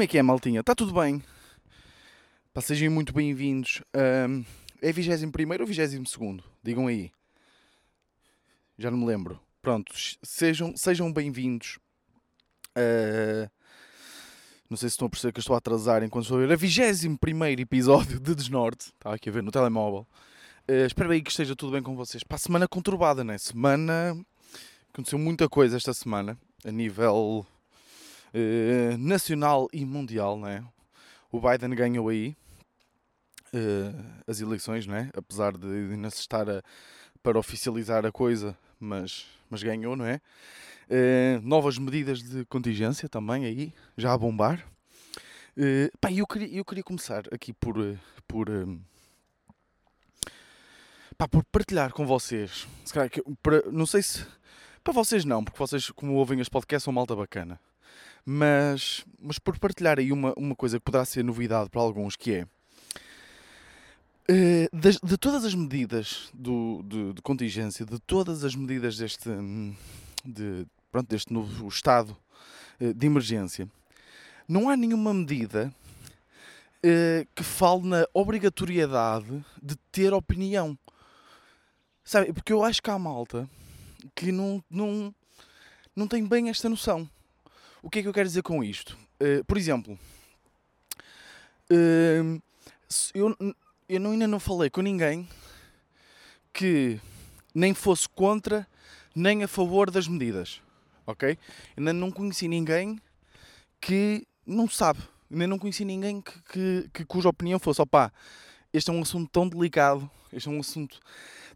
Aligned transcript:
Como 0.00 0.04
é 0.06 0.08
que 0.08 0.16
é, 0.16 0.22
maltinha? 0.22 0.60
Está 0.60 0.74
tudo 0.74 0.94
bem? 0.94 1.22
Pá, 2.54 2.62
sejam 2.62 2.90
muito 2.90 3.12
bem-vindos. 3.12 3.82
Ahm, 3.92 4.46
é 4.80 4.90
21 4.90 5.30
ou 5.60 5.66
22? 5.66 6.16
Digam 6.62 6.86
aí. 6.86 7.12
Já 8.78 8.90
não 8.90 8.96
me 8.96 9.04
lembro. 9.04 9.38
Pronto, 9.60 9.92
sejam, 10.22 10.74
sejam 10.74 11.12
bem-vindos. 11.12 11.78
Ah, 12.74 13.50
não 14.70 14.76
sei 14.78 14.88
se 14.88 14.94
estão 14.94 15.06
a 15.06 15.10
perceber 15.10 15.34
que 15.34 15.40
estou 15.40 15.52
a 15.54 15.58
atrasar 15.58 16.02
enquanto 16.02 16.24
estou 16.24 16.38
a 16.38 16.46
ver 16.46 16.52
a 16.54 16.56
21 16.56 17.18
episódio 17.58 18.18
de 18.18 18.34
Desnorte. 18.34 18.86
Estava 18.86 19.16
aqui 19.16 19.28
a 19.28 19.32
ver 19.32 19.42
no 19.42 19.50
telemóvel. 19.50 20.08
Ah, 20.66 20.86
espero 20.86 21.10
aí 21.10 21.20
que 21.20 21.30
esteja 21.30 21.54
tudo 21.54 21.72
bem 21.72 21.82
com 21.82 21.94
vocês. 21.94 22.24
A 22.26 22.38
semana 22.38 22.66
conturbada, 22.66 23.22
né? 23.22 23.36
Semana. 23.36 24.18
Aconteceu 24.94 25.18
muita 25.18 25.46
coisa 25.46 25.76
esta 25.76 25.92
semana 25.92 26.38
a 26.64 26.72
nível 26.72 27.46
eh, 28.32 28.96
nacional 28.98 29.68
e 29.72 29.84
mundial, 29.84 30.38
né? 30.38 30.64
O 31.32 31.40
Biden 31.40 31.70
ganhou 31.74 32.08
aí 32.08 32.36
uh, 33.54 34.22
as 34.26 34.40
eleições, 34.40 34.86
né? 34.86 35.10
Apesar 35.16 35.56
de 35.56 35.66
ainda 35.66 36.10
se 36.10 36.20
estar 36.20 36.48
a, 36.48 36.62
para 37.22 37.38
oficializar 37.38 38.04
a 38.04 38.12
coisa, 38.12 38.56
mas, 38.78 39.26
mas 39.48 39.62
ganhou, 39.62 39.96
não 39.96 40.04
é? 40.04 40.20
Uh, 40.88 41.40
novas 41.42 41.78
medidas 41.78 42.22
de 42.22 42.44
contingência 42.46 43.08
também 43.08 43.44
aí, 43.44 43.72
já 43.96 44.12
a 44.12 44.18
bombar. 44.18 44.66
Uh, 45.56 45.90
pá, 46.00 46.10
eu 46.12 46.26
queria, 46.26 46.58
eu 46.58 46.64
queria 46.64 46.82
começar 46.82 47.24
aqui 47.32 47.52
por, 47.52 47.76
por, 48.26 48.50
um, 48.50 48.80
pá, 51.16 51.28
por 51.28 51.44
partilhar 51.44 51.92
com 51.92 52.06
vocês. 52.06 52.66
Se 52.84 52.92
calhar, 52.92 53.10
que, 53.10 53.22
para, 53.42 53.62
não 53.70 53.86
sei 53.86 54.02
se. 54.02 54.26
Para 54.82 54.94
vocês 54.94 55.26
não, 55.26 55.44
porque 55.44 55.58
vocês, 55.58 55.90
como 55.90 56.14
ouvem 56.14 56.40
este 56.40 56.50
podcast, 56.50 56.84
são 56.84 56.92
malta 56.92 57.14
bacana. 57.14 57.60
Mas, 58.24 59.04
mas 59.20 59.38
por 59.38 59.58
partilhar 59.58 59.98
aí 59.98 60.12
uma, 60.12 60.32
uma 60.36 60.54
coisa 60.54 60.78
que 60.78 60.84
poderá 60.84 61.04
ser 61.04 61.24
novidade 61.24 61.70
para 61.70 61.80
alguns, 61.80 62.16
que 62.16 62.32
é 62.32 62.42
uh, 64.30 64.76
de, 64.76 64.98
de, 65.02 65.18
todas 65.18 65.44
as 65.44 65.54
medidas 65.54 66.30
do, 66.32 66.82
de, 66.84 67.14
de, 67.14 67.22
contingência, 67.22 67.84
de 67.84 67.98
todas 68.00 68.44
as 68.44 68.54
medidas 68.54 68.96
deste, 68.96 69.28
de, 70.24 70.66
pronto, 70.92 71.08
deste 71.08 71.32
novo 71.32 71.68
estado 71.68 72.16
uh, 72.80 72.94
de 72.94 73.06
emergência, 73.06 73.68
não 74.46 74.68
há 74.68 74.76
nenhuma 74.76 75.14
medida 75.14 75.72
uh, 76.84 77.26
que 77.34 77.42
fale 77.42 77.86
na 77.86 78.06
obrigatoriedade 78.12 79.44
de 79.62 79.76
ter 79.90 80.12
opinião. 80.12 80.78
Sabe? 82.04 82.32
Porque 82.32 82.52
eu 82.52 82.64
acho 82.64 82.82
que 82.82 82.90
há 82.90 82.98
malta 82.98 83.48
que 84.14 84.32
não, 84.32 84.62
não, 84.68 85.14
não 85.94 86.08
tem 86.08 86.26
bem 86.26 86.48
esta 86.48 86.68
noção. 86.68 87.08
O 87.82 87.88
que 87.88 88.00
é 88.00 88.02
que 88.02 88.08
eu 88.08 88.12
quero 88.12 88.28
dizer 88.28 88.42
com 88.42 88.62
isto? 88.62 88.98
Uh, 89.20 89.44
por 89.44 89.56
exemplo, 89.56 89.98
uh, 91.70 92.42
eu, 93.14 93.36
eu 93.88 94.10
ainda 94.10 94.26
não 94.26 94.38
falei 94.38 94.68
com 94.68 94.82
ninguém 94.82 95.28
que 96.52 97.00
nem 97.54 97.72
fosse 97.72 98.08
contra 98.08 98.66
nem 99.14 99.42
a 99.42 99.48
favor 99.48 99.90
das 99.90 100.06
medidas, 100.06 100.60
ok? 101.06 101.38
Ainda 101.76 101.92
não 101.92 102.10
conheci 102.10 102.48
ninguém 102.48 103.00
que 103.80 104.26
não 104.46 104.68
sabe, 104.68 105.00
ainda 105.30 105.46
não 105.46 105.58
conheci 105.58 105.84
ninguém 105.84 106.20
que, 106.20 106.42
que, 106.42 106.90
que 106.92 107.04
cuja 107.04 107.28
opinião 107.28 107.58
fosse, 107.58 107.80
opá, 107.80 108.12
este 108.72 108.90
é 108.90 108.92
um 108.92 109.02
assunto 109.02 109.30
tão 109.30 109.48
delicado, 109.48 110.08
este 110.32 110.48
é 110.48 110.52
um 110.52 110.60
assunto 110.60 111.00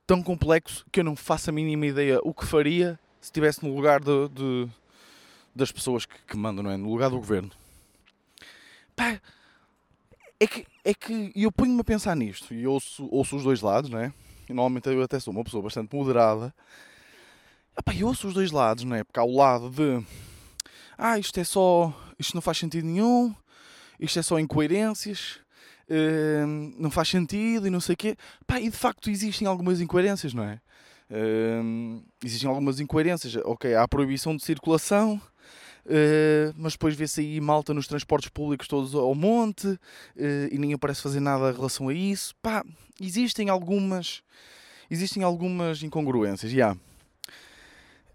tão 0.07 0.23
complexo 0.23 0.84
que 0.91 1.01
eu 1.01 1.05
não 1.05 1.15
faço 1.15 1.51
a 1.51 1.53
mínima 1.53 1.87
ideia 1.87 2.19
o 2.23 2.33
que 2.33 2.45
faria 2.45 2.99
se 3.21 3.29
estivesse 3.29 3.65
no 3.65 3.75
lugar 3.75 4.01
de, 4.01 4.29
de 4.31 4.69
das 5.54 5.70
pessoas 5.72 6.06
que, 6.06 6.15
que, 6.26 6.37
mandam, 6.37 6.65
não 6.65 6.70
é? 6.70 6.76
No 6.76 6.91
lugar 6.91 7.10
do 7.10 7.16
governo. 7.16 7.50
Pá, 8.97 9.20
é 10.41 10.47
que, 10.47 10.66
é 10.84 10.94
que 10.94 11.32
eu 11.34 11.50
ponho-me 11.53 11.81
a 11.81 11.84
pensar 11.84 12.16
nisto 12.16 12.53
e 12.53 12.66
ouço, 12.66 13.09
ouço 13.10 13.37
os 13.37 13.42
dois 13.44 13.60
lados, 13.60 13.91
não 13.91 13.98
é? 13.98 14.12
E 14.48 14.53
normalmente 14.53 14.88
eu 14.88 15.03
até 15.03 15.19
sou 15.19 15.32
uma 15.32 15.44
pessoa 15.44 15.62
bastante 15.62 15.94
moderada. 15.94 16.54
Epá, 17.78 17.94
eu 17.94 18.06
ouço 18.06 18.28
os 18.28 18.34
dois 18.34 18.50
lados, 18.50 18.84
não 18.84 18.97
é? 18.97 19.04
Porque 19.04 19.19
há 19.19 19.25
o 19.25 19.34
lado 19.34 19.70
de 19.70 20.04
ah, 20.97 21.19
isto 21.19 21.38
é 21.38 21.44
só. 21.44 21.92
Isto 22.19 22.34
não 22.34 22.42
faz 22.42 22.59
sentido 22.59 22.86
nenhum, 22.86 23.34
isto 23.98 24.19
é 24.19 24.22
só 24.22 24.38
incoerências, 24.38 25.41
uh, 25.91 26.47
não 26.78 26.91
faz 26.91 27.09
sentido 27.09 27.66
e 27.66 27.71
não 27.71 27.81
sei 27.81 27.94
o 27.94 27.97
quê. 27.97 28.16
Pá, 28.47 28.60
e 28.60 28.71
de 28.71 28.76
facto 28.76 29.10
existem 29.10 29.48
algumas 29.48 29.81
incoerências, 29.81 30.32
não 30.32 30.44
é? 30.44 30.60
Uh, 31.10 32.03
existem 32.25 32.48
algumas 32.48 32.78
incoerências. 32.78 33.34
Ok, 33.44 33.75
há 33.75 33.82
a 33.82 33.88
proibição 33.88 34.36
de 34.36 34.44
circulação, 34.44 35.21
Uh, 35.87 36.55
mas 36.56 36.72
depois 36.72 36.95
vê-se 36.95 37.21
aí 37.21 37.39
malta 37.43 37.75
nos 37.75 37.87
transportes 37.87 38.31
públicos 38.31 38.67
todos 38.67 38.95
ao 38.95 39.15
monte 39.15 39.67
uh, 39.67 39.78
e 40.50 40.56
ninguém 40.56 40.78
parece 40.78 41.03
fazer 41.03 41.21
nada 41.21 41.50
em 41.50 41.55
relação 41.55 41.89
a 41.89 41.95
isso. 41.95 42.34
Pá, 42.41 42.65
existem 43.00 43.50
algumas 43.50 44.22
existem 44.91 45.22
algumas 45.22 45.83
incongruências, 45.83 46.50
já. 46.50 46.56
Yeah. 46.56 46.81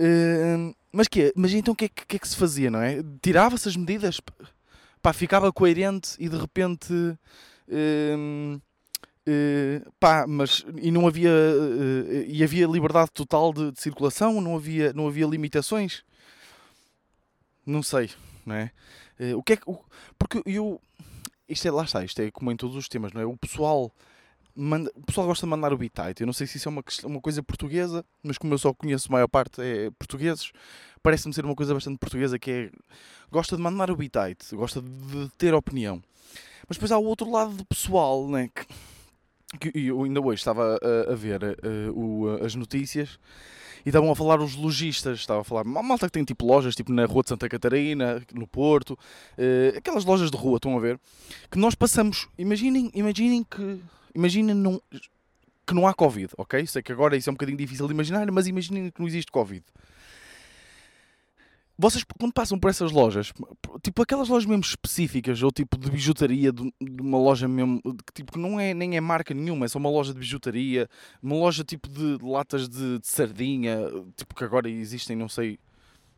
Uh, 0.01 0.75
mas 0.91 1.07
que 1.07 1.31
Mas 1.35 1.53
então 1.53 1.73
o 1.73 1.77
que, 1.77 1.85
é, 1.85 1.89
que, 1.89 2.15
é 2.15 2.19
que 2.19 2.27
se 2.27 2.35
fazia, 2.35 2.71
não 2.71 2.81
é? 2.81 3.03
Tirava-se 3.21 3.69
as 3.69 3.75
medidas, 3.75 4.19
pá, 4.99 5.13
ficava 5.13 5.53
coerente 5.53 6.15
e 6.17 6.27
de 6.27 6.37
repente 6.37 6.91
uh, 6.91 8.61
pá, 9.99 10.25
mas 10.27 10.65
e 10.81 10.89
não 10.89 11.05
havia 11.05 11.29
e 12.25 12.43
havia 12.43 12.65
liberdade 12.65 13.11
total 13.13 13.53
de, 13.53 13.71
de 13.71 13.79
circulação, 13.79 14.41
não 14.41 14.55
havia, 14.55 14.91
não 14.91 15.07
havia 15.07 15.27
limitações 15.27 16.03
não 17.69 17.83
sei, 17.83 18.09
não 18.45 18.55
é? 18.55 18.71
Uh, 19.19 19.37
o 19.37 19.43
que 19.43 19.53
é 19.53 19.57
que. 19.57 19.65
Porque 20.17 20.41
eu. 20.45 20.81
Isto 21.47 21.67
é, 21.67 21.71
lá 21.71 21.83
está, 21.83 22.03
isto 22.03 22.21
é 22.21 22.29
como 22.29 22.51
em 22.51 22.55
todos 22.55 22.75
os 22.75 22.87
temas, 22.87 23.13
não 23.13 23.21
é? 23.21 23.25
O 23.25 23.37
pessoal. 23.37 23.93
Manda, 24.55 24.91
o 24.93 25.05
pessoal 25.05 25.27
gosta 25.27 25.45
de 25.45 25.49
mandar 25.49 25.71
o 25.71 25.77
bitite. 25.77 26.21
Eu 26.21 26.25
não 26.25 26.33
sei 26.33 26.45
se 26.45 26.57
isso 26.57 26.67
é 26.67 26.71
uma, 26.71 26.83
uma 27.05 27.21
coisa 27.21 27.41
portuguesa, 27.41 28.03
mas 28.21 28.37
como 28.37 28.53
eu 28.53 28.57
só 28.57 28.73
conheço 28.73 29.07
a 29.09 29.13
maior 29.13 29.27
parte 29.27 29.61
é 29.61 29.89
portugueses, 29.91 30.51
parece-me 31.01 31.33
ser 31.33 31.45
uma 31.45 31.55
coisa 31.55 31.73
bastante 31.73 31.97
portuguesa 31.97 32.37
que 32.37 32.51
é. 32.51 32.71
Gosta 33.31 33.55
de 33.55 33.61
mandar 33.61 33.89
o 33.89 33.95
bitite, 33.95 34.55
gosta 34.55 34.81
de 34.81 35.29
ter 35.37 35.53
opinião. 35.53 36.01
Mas 36.67 36.77
depois 36.77 36.91
há 36.91 36.97
o 36.97 37.05
outro 37.05 37.29
lado 37.31 37.53
do 37.53 37.65
pessoal, 37.65 38.27
né? 38.27 38.49
Que, 39.59 39.71
que 39.71 39.87
eu 39.87 40.03
ainda 40.03 40.19
hoje 40.19 40.39
estava 40.39 40.77
a, 40.81 41.13
a 41.13 41.15
ver 41.15 41.41
o, 41.93 42.27
as 42.43 42.53
notícias 42.53 43.17
e 43.85 43.89
estavam 43.89 44.11
a 44.11 44.15
falar 44.15 44.39
os 44.41 44.55
lojistas, 44.55 45.19
estava 45.19 45.41
a 45.41 45.43
falar 45.43 45.63
malta 45.63 46.05
que 46.07 46.11
tem 46.11 46.23
tipo 46.23 46.45
lojas, 46.45 46.75
tipo 46.75 46.91
na 46.91 47.05
Rua 47.05 47.23
de 47.23 47.29
Santa 47.29 47.47
Catarina, 47.47 48.21
no 48.33 48.47
Porto, 48.47 48.91
uh, 48.93 49.77
aquelas 49.77 50.05
lojas 50.05 50.31
de 50.31 50.37
rua, 50.37 50.57
estão 50.57 50.75
a 50.77 50.79
ver, 50.79 50.99
que 51.49 51.57
nós 51.57 51.75
passamos, 51.75 52.27
imaginem, 52.37 52.91
imaginem 52.93 53.43
que, 53.43 53.79
imaginem 54.13 54.55
não, 54.55 54.81
que 55.65 55.73
não 55.73 55.87
há 55.87 55.93
Covid, 55.93 56.29
ok? 56.37 56.65
Sei 56.65 56.81
que 56.81 56.91
agora 56.91 57.15
isso 57.15 57.29
é 57.29 57.31
um 57.31 57.35
bocadinho 57.35 57.57
difícil 57.57 57.87
de 57.87 57.93
imaginar, 57.93 58.29
mas 58.31 58.47
imaginem 58.47 58.91
que 58.91 58.99
não 58.99 59.07
existe 59.07 59.31
Covid 59.31 59.63
vocês 61.81 62.03
quando 62.19 62.33
passam 62.33 62.59
por 62.59 62.69
essas 62.69 62.91
lojas, 62.91 63.31
tipo 63.81 64.01
aquelas 64.01 64.27
lojas 64.27 64.45
mesmo 64.45 64.63
específicas, 64.63 65.41
ou 65.41 65.49
tipo 65.49 65.77
de 65.77 65.89
bijutaria, 65.89 66.51
de, 66.51 66.73
de 66.77 67.01
uma 67.01 67.17
loja 67.17 67.47
mesmo, 67.47 67.81
que 67.81 68.13
tipo 68.15 68.33
que 68.33 68.37
não 68.37 68.59
é, 68.59 68.73
nem 68.73 68.97
é 68.97 69.01
marca 69.01 69.33
nenhuma, 69.33 69.65
é 69.65 69.69
só 69.69 69.79
uma 69.79 69.89
loja 69.89 70.13
de 70.13 70.19
bijutaria, 70.19 70.89
uma 71.23 71.37
loja 71.37 71.63
tipo 71.63 71.87
de, 71.87 72.17
de 72.17 72.25
latas 72.25 72.67
de, 72.67 72.99
de, 72.99 73.07
sardinha, 73.07 73.79
tipo 74.17 74.35
que 74.35 74.43
agora 74.43 74.69
existem, 74.69 75.15
não 75.15 75.29
sei, 75.29 75.57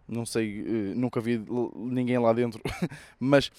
não 0.08 0.26
sei, 0.26 0.64
uh, 0.64 1.00
nunca 1.00 1.22
vi 1.22 1.40
ninguém 1.76 2.18
lá 2.18 2.34
dentro, 2.34 2.60
mas 3.20 3.52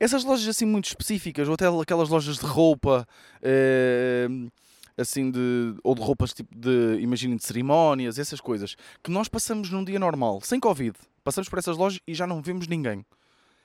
essas 0.00 0.24
lojas 0.24 0.48
assim 0.48 0.66
muito 0.66 0.86
específicas, 0.86 1.46
ou 1.46 1.54
até 1.54 1.66
aquelas 1.68 2.08
lojas 2.08 2.36
de 2.36 2.46
roupa, 2.46 3.06
uh, 3.38 4.50
assim 4.98 5.30
de 5.30 5.76
ou 5.84 5.94
de 5.94 6.00
roupas 6.00 6.32
tipo 6.32 6.52
de 6.56 7.00
imaginem 7.00 7.36
de 7.36 7.44
cerimónias 7.44 8.16
essas 8.16 8.40
coisas 8.40 8.76
que 9.02 9.10
nós 9.10 9.26
passamos 9.26 9.68
num 9.68 9.84
dia 9.84 9.98
normal 9.98 10.40
sem 10.40 10.60
covid 10.60 10.96
Passamos 11.24 11.48
por 11.48 11.58
essas 11.58 11.76
lojas 11.76 12.00
e 12.06 12.14
já 12.14 12.26
não 12.26 12.42
vemos 12.42 12.68
ninguém. 12.68 13.04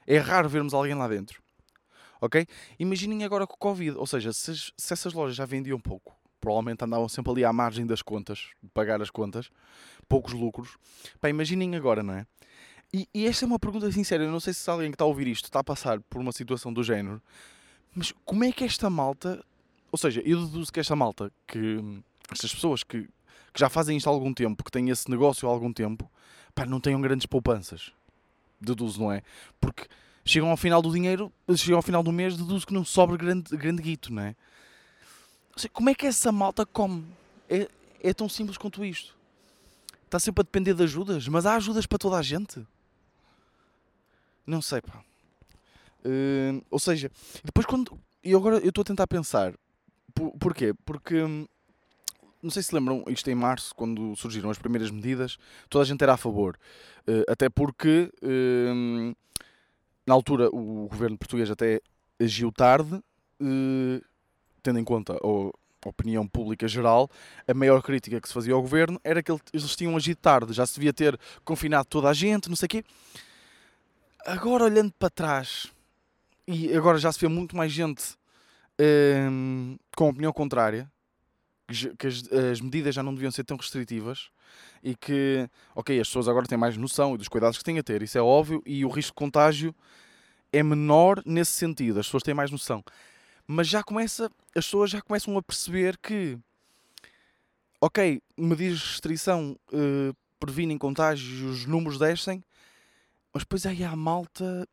É 0.07 0.17
raro 0.17 0.47
vermos 0.49 0.73
alguém 0.73 0.95
lá 0.95 1.07
dentro. 1.07 1.41
Ok? 2.21 2.47
Imaginem 2.79 3.23
agora 3.23 3.45
com 3.45 3.53
o 3.53 3.57
Covid. 3.57 3.97
Ou 3.97 4.07
seja, 4.07 4.33
se, 4.33 4.55
se 4.55 4.93
essas 4.93 5.13
lojas 5.13 5.35
já 5.35 5.45
vendiam 5.45 5.79
pouco, 5.79 6.15
provavelmente 6.39 6.83
andavam 6.83 7.07
sempre 7.07 7.31
ali 7.31 7.45
à 7.45 7.53
margem 7.53 7.85
das 7.85 8.01
contas, 8.01 8.47
pagar 8.73 9.01
as 9.01 9.09
contas, 9.09 9.49
poucos 10.07 10.33
lucros. 10.33 10.77
Pá, 11.19 11.29
imaginem 11.29 11.75
agora, 11.75 12.01
não 12.01 12.13
é? 12.13 12.25
E, 12.93 13.07
e, 13.13 13.27
esta 13.27 13.45
é 13.45 13.47
uma 13.47 13.59
pergunta 13.59 13.91
sincera. 13.91 14.23
Eu 14.23 14.31
não 14.31 14.39
sei 14.39 14.53
se 14.53 14.67
alguém 14.69 14.89
que 14.89 14.95
está 14.95 15.03
a 15.03 15.07
ouvir 15.07 15.27
isto 15.27 15.45
está 15.45 15.59
a 15.59 15.63
passar 15.63 15.99
por 16.01 16.19
uma 16.19 16.31
situação 16.31 16.73
do 16.73 16.83
género, 16.83 17.21
mas 17.93 18.13
como 18.25 18.43
é 18.43 18.51
que 18.51 18.63
esta 18.63 18.89
malta. 18.89 19.43
Ou 19.91 19.97
seja, 19.97 20.21
eu 20.23 20.45
deduzo 20.45 20.71
que 20.71 20.79
esta 20.79 20.95
malta, 20.95 21.31
que 21.47 22.01
estas 22.31 22.53
pessoas 22.53 22.83
que, 22.83 23.03
que 23.53 23.59
já 23.59 23.69
fazem 23.69 23.97
isto 23.97 24.07
há 24.07 24.11
algum 24.11 24.33
tempo, 24.33 24.63
que 24.63 24.71
têm 24.71 24.89
esse 24.89 25.09
negócio 25.09 25.47
há 25.47 25.51
algum 25.51 25.73
tempo, 25.73 26.09
pá, 26.59 26.65
não 26.65 26.79
tenham 26.79 26.99
grandes 26.99 27.25
poupanças. 27.25 27.91
Deduzo, 28.59 28.99
não 28.99 29.11
é? 29.11 29.23
Porque 29.59 29.87
chegam 30.25 30.49
ao 30.49 30.57
final 30.57 30.81
do 30.81 30.91
dinheiro, 30.91 31.31
chegam 31.55 31.77
ao 31.77 31.81
final 31.81 32.03
do 32.03 32.11
mês, 32.11 32.35
deduzo 32.35 32.67
que 32.67 32.73
não 32.73 32.83
sobra 32.83 33.15
grande, 33.15 33.55
grande 33.55 33.81
guito, 33.81 34.11
não 34.11 34.21
é? 34.21 34.35
Seja, 35.55 35.69
como 35.69 35.89
é 35.89 35.95
que 35.95 36.05
essa 36.05 36.31
malta 36.31 36.65
come? 36.65 37.05
É, 37.49 37.69
é 38.01 38.13
tão 38.13 38.27
simples 38.27 38.57
quanto 38.57 38.83
isto. 38.83 39.17
Está 40.05 40.19
sempre 40.19 40.41
a 40.41 40.43
depender 40.43 40.73
de 40.73 40.83
ajudas, 40.83 41.27
mas 41.27 41.45
há 41.45 41.55
ajudas 41.55 41.85
para 41.85 41.97
toda 41.97 42.17
a 42.17 42.21
gente. 42.21 42.65
Não 44.45 44.61
sei, 44.61 44.81
pá. 44.81 45.03
Uh, 46.03 46.63
ou 46.69 46.79
seja, 46.79 47.11
depois 47.43 47.65
quando. 47.65 47.99
E 48.23 48.33
agora 48.33 48.57
eu 48.57 48.69
estou 48.69 48.81
a 48.81 48.85
tentar 48.85 49.07
pensar. 49.07 49.53
Por, 50.13 50.31
porquê? 50.37 50.73
Porque. 50.85 51.21
Hum, 51.21 51.47
não 52.41 52.49
sei 52.49 52.63
se 52.63 52.73
lembram, 52.73 53.03
isto 53.07 53.29
em 53.29 53.35
março, 53.35 53.73
quando 53.75 54.15
surgiram 54.15 54.49
as 54.49 54.57
primeiras 54.57 54.89
medidas, 54.89 55.37
toda 55.69 55.83
a 55.83 55.85
gente 55.85 56.01
era 56.01 56.13
a 56.13 56.17
favor. 56.17 56.57
Uh, 57.07 57.23
até 57.29 57.49
porque, 57.49 58.11
uh, 58.23 59.15
na 60.05 60.13
altura, 60.13 60.49
o 60.49 60.87
governo 60.89 61.17
português 61.17 61.51
até 61.51 61.81
agiu 62.19 62.51
tarde, 62.51 62.95
uh, 62.95 64.05
tendo 64.63 64.79
em 64.79 64.83
conta 64.83 65.13
a 65.13 65.87
opinião 65.89 66.27
pública 66.27 66.67
geral, 66.67 67.09
a 67.47 67.53
maior 67.53 67.81
crítica 67.81 68.19
que 68.19 68.27
se 68.27 68.33
fazia 68.33 68.53
ao 68.53 68.61
governo 68.61 68.99
era 69.03 69.23
que 69.23 69.31
eles 69.31 69.75
tinham 69.75 69.95
agido 69.95 70.17
tarde, 70.17 70.53
já 70.53 70.65
se 70.65 70.75
devia 70.75 70.93
ter 70.93 71.19
confinado 71.43 71.85
toda 71.85 72.09
a 72.09 72.13
gente, 72.13 72.49
não 72.49 72.55
sei 72.55 72.65
o 72.65 72.69
quê. 72.69 72.83
Agora, 74.25 74.65
olhando 74.65 74.91
para 74.99 75.09
trás, 75.09 75.71
e 76.47 76.75
agora 76.75 76.97
já 76.97 77.11
se 77.11 77.19
vê 77.19 77.27
muito 77.27 77.55
mais 77.55 77.71
gente 77.71 78.17
ehm, 78.77 79.77
com 79.95 80.09
opinião 80.09 80.33
contrária, 80.33 80.91
que 81.97 82.07
as, 82.07 82.23
as, 82.31 82.61
medidas 82.61 82.95
já 82.95 83.03
não 83.03 83.13
deviam 83.13 83.31
ser 83.31 83.43
tão 83.43 83.57
restritivas 83.57 84.29
e 84.83 84.95
que, 84.95 85.49
ok, 85.75 85.99
as 85.99 86.07
pessoas 86.07 86.27
agora 86.27 86.45
têm 86.45 86.57
mais 86.57 86.75
noção 86.77 87.15
dos 87.15 87.27
cuidados 87.27 87.57
que 87.57 87.63
têm 87.63 87.77
a 87.79 87.83
ter, 87.83 88.01
isso 88.01 88.17
é 88.17 88.21
óbvio, 88.21 88.61
e 88.65 88.83
o 88.83 88.89
risco 88.89 89.11
de 89.11 89.15
contágio 89.15 89.75
é 90.51 90.63
menor 90.63 91.21
nesse 91.25 91.51
sentido, 91.51 91.99
as 91.99 92.07
pessoas 92.07 92.23
têm 92.23 92.33
mais 92.33 92.51
noção. 92.51 92.83
Mas 93.45 93.67
já 93.67 93.83
começa, 93.83 94.25
as 94.55 94.65
pessoas 94.65 94.89
já 94.89 95.01
começam 95.01 95.37
a 95.37 95.41
perceber 95.41 95.97
que, 95.97 96.37
ok, 97.81 98.21
medidas 98.37 98.79
de 98.79 98.85
restrição 98.85 99.57
uh, 99.71 100.15
previnem 100.39 100.77
contágios, 100.77 101.41
os 101.41 101.65
números 101.65 101.99
descem, 101.99 102.43
mas 103.33 103.43
depois 103.43 103.65
aí 103.65 103.83
há 103.83 103.91
a 103.91 103.95
malta 103.95 104.67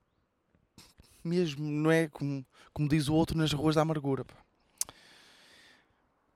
mesmo, 1.23 1.67
não 1.67 1.91
é? 1.91 2.09
Como, 2.09 2.45
como 2.73 2.89
diz 2.89 3.09
o 3.09 3.15
outro 3.15 3.37
nas 3.37 3.53
ruas 3.53 3.75
da 3.75 3.83
amargura. 3.83 4.25
Pá. 4.25 4.46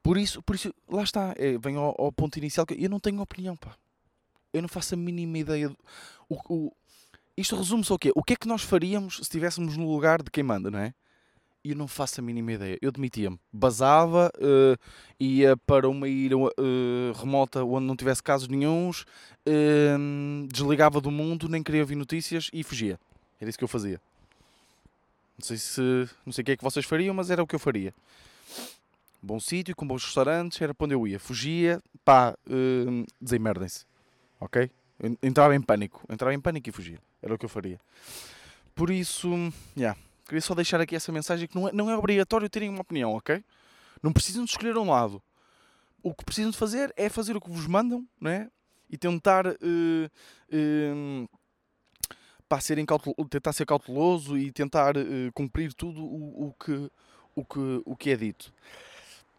Por 0.02 0.17
isso, 0.17 0.43
por 0.43 0.56
isso, 0.56 0.75
lá 0.88 1.02
está, 1.02 1.35
é, 1.37 1.58
vem 1.58 1.76
ao, 1.76 1.94
ao, 1.99 2.12
ponto 2.12 2.38
inicial 2.38 2.64
que 2.64 2.75
eu 2.82 2.88
não 2.88 2.99
tenho 2.99 3.20
opinião, 3.20 3.56
pá. 3.56 3.76
Eu 4.52 4.62
não 4.62 4.69
faço 4.69 4.94
a 4.94 4.97
mínima 4.97 5.38
ideia. 5.38 5.70
o, 6.29 6.37
o, 6.49 6.73
isto 7.37 7.56
resume-se 7.56 7.93
ao 7.93 7.99
quê? 7.99 8.12
O 8.14 8.23
que 8.23 8.32
é 8.35 8.37
que 8.37 8.49
nós 8.49 8.62
faríamos 8.62 9.17
se 9.17 9.23
estivéssemos 9.23 9.76
no 9.76 9.91
lugar 9.91 10.23
de 10.23 10.31
quem 10.31 10.43
manda, 10.43 10.70
não 10.70 10.79
é? 10.79 10.93
Eu 11.62 11.76
não 11.76 11.87
faço 11.87 12.20
a 12.20 12.25
mínima 12.25 12.52
ideia. 12.52 12.79
Eu 12.81 12.91
demitia-me. 12.91 13.38
Basava, 13.52 14.32
uh, 14.37 14.79
ia 15.19 15.56
para 15.56 15.88
uma 15.88 16.08
ilha 16.08 16.37
uh, 16.37 16.50
remota 17.14 17.62
onde 17.62 17.87
não 17.87 17.94
tivesse 17.94 18.23
casos 18.23 18.49
nenhums, 18.49 19.03
uh, 19.46 20.46
desligava 20.49 21.00
do 21.00 21.11
mundo, 21.11 21.49
nem 21.49 21.62
queria 21.62 21.82
ouvir 21.82 21.96
notícias 21.96 22.50
e 22.53 22.62
fugia. 22.62 22.99
Era 23.41 23.49
isso 23.49 23.58
que 23.58 23.64
eu 23.64 23.69
fazia. 23.69 24.00
Não 25.38 25.46
sei 25.46 25.56
se. 25.56 25.81
Não 26.25 26.32
sei 26.32 26.43
o 26.43 26.44
que 26.44 26.53
é 26.53 26.56
que 26.56 26.64
vocês 26.64 26.85
fariam, 26.85 27.14
mas 27.14 27.31
era 27.31 27.43
o 27.43 27.46
que 27.46 27.55
eu 27.55 27.58
faria. 27.58 27.94
Bom 29.22 29.38
sítio, 29.38 29.76
com 29.76 29.87
bons 29.87 30.05
restaurantes, 30.05 30.61
era 30.62 30.72
para 30.72 30.87
onde 30.87 30.94
eu 30.94 31.06
ia. 31.06 31.20
Fugia, 31.20 31.82
pá, 32.05 32.34
uh, 32.46 33.06
desemerdem-se. 33.20 33.84
Ok? 34.40 34.70
Entrava 35.22 35.55
em 35.55 35.61
pânico. 35.61 36.02
Entrava 36.08 36.34
em 36.34 36.40
pânico 36.40 36.69
e 36.69 36.72
fugia. 36.72 36.99
Era 37.22 37.34
o 37.34 37.38
que 37.38 37.44
eu 37.44 37.49
faria. 37.49 37.78
Por 38.75 38.90
isso, 38.90 39.28
yeah, 39.76 39.99
queria 40.25 40.40
só 40.40 40.55
deixar 40.55 40.81
aqui 40.81 40.96
essa 40.96 41.12
mensagem 41.12 41.46
que 41.46 41.55
não 41.55 41.69
é, 41.69 41.72
não 41.72 41.90
é 41.90 41.96
obrigatório 41.96 42.49
terem 42.49 42.70
uma 42.70 42.81
opinião, 42.81 43.12
ok? 43.12 43.44
Não 44.02 44.12
precisam 44.12 44.44
de 44.44 44.50
escolher 44.50 44.76
um 44.78 44.88
lado. 44.88 45.22
O 46.02 46.14
que 46.14 46.25
precisam 46.25 46.50
de 46.50 46.56
fazer 46.56 46.93
é 46.96 47.11
fazer 47.11 47.37
o 47.37 47.40
que 47.40 47.50
vos 47.50 47.67
mandam, 47.67 48.06
não 48.19 48.31
é? 48.31 48.49
E 48.88 48.96
tentar 48.96 49.46
uh, 49.46 49.52
uh, 49.52 51.28
para 52.49 52.61
serem 52.61 52.87
tentar 53.28 53.52
ser 53.52 53.67
cauteloso 53.67 54.38
e 54.38 54.50
tentar 54.50 54.96
uh, 54.96 55.32
cumprir 55.34 55.75
tudo 55.75 56.02
o, 56.02 56.49
o, 56.49 56.52
que, 56.55 56.90
o, 57.34 57.44
que, 57.44 57.82
o 57.84 57.96
que 57.96 58.11
é 58.11 58.17
dito. 58.17 58.52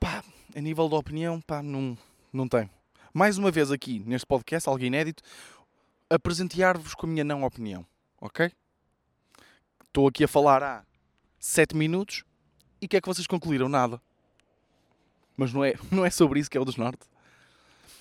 Pá, 0.02 0.24
a 0.56 0.60
nível 0.60 0.90
da 0.90 0.98
opinião, 0.98 1.40
pá, 1.40 1.62
não, 1.62 1.96
não 2.34 2.48
tem. 2.48 2.68
Mais 3.14 3.38
uma 3.38 3.52
vez 3.52 3.70
aqui, 3.70 4.00
neste 4.00 4.26
podcast, 4.26 4.68
algo 4.68 4.84
inédito, 4.84 5.22
a 6.10 6.18
presentear-vos 6.18 6.96
com 6.96 7.06
a 7.06 7.10
minha 7.10 7.24
não 7.24 7.44
opinião, 7.44 7.86
ok? 8.20 8.52
Estou 9.86 10.08
aqui 10.08 10.24
a 10.24 10.28
falar 10.28 10.64
há 10.64 10.84
7 11.40 11.76
minutos 11.76 12.24
e 12.82 12.88
o 12.88 12.90
que 12.90 12.98
é 12.98 13.02
que 13.02 13.08
vocês 13.08 13.28
concluíram? 13.28 13.70
Nada. 13.70 14.02
Mas 15.38 15.54
não 15.54 15.64
é, 15.64 15.76
não 15.92 16.04
é 16.04 16.10
sobre 16.10 16.40
isso 16.40 16.50
que 16.50 16.58
é 16.58 16.62
o 16.62 16.66
dos 16.66 16.78
Norte. 16.78 17.06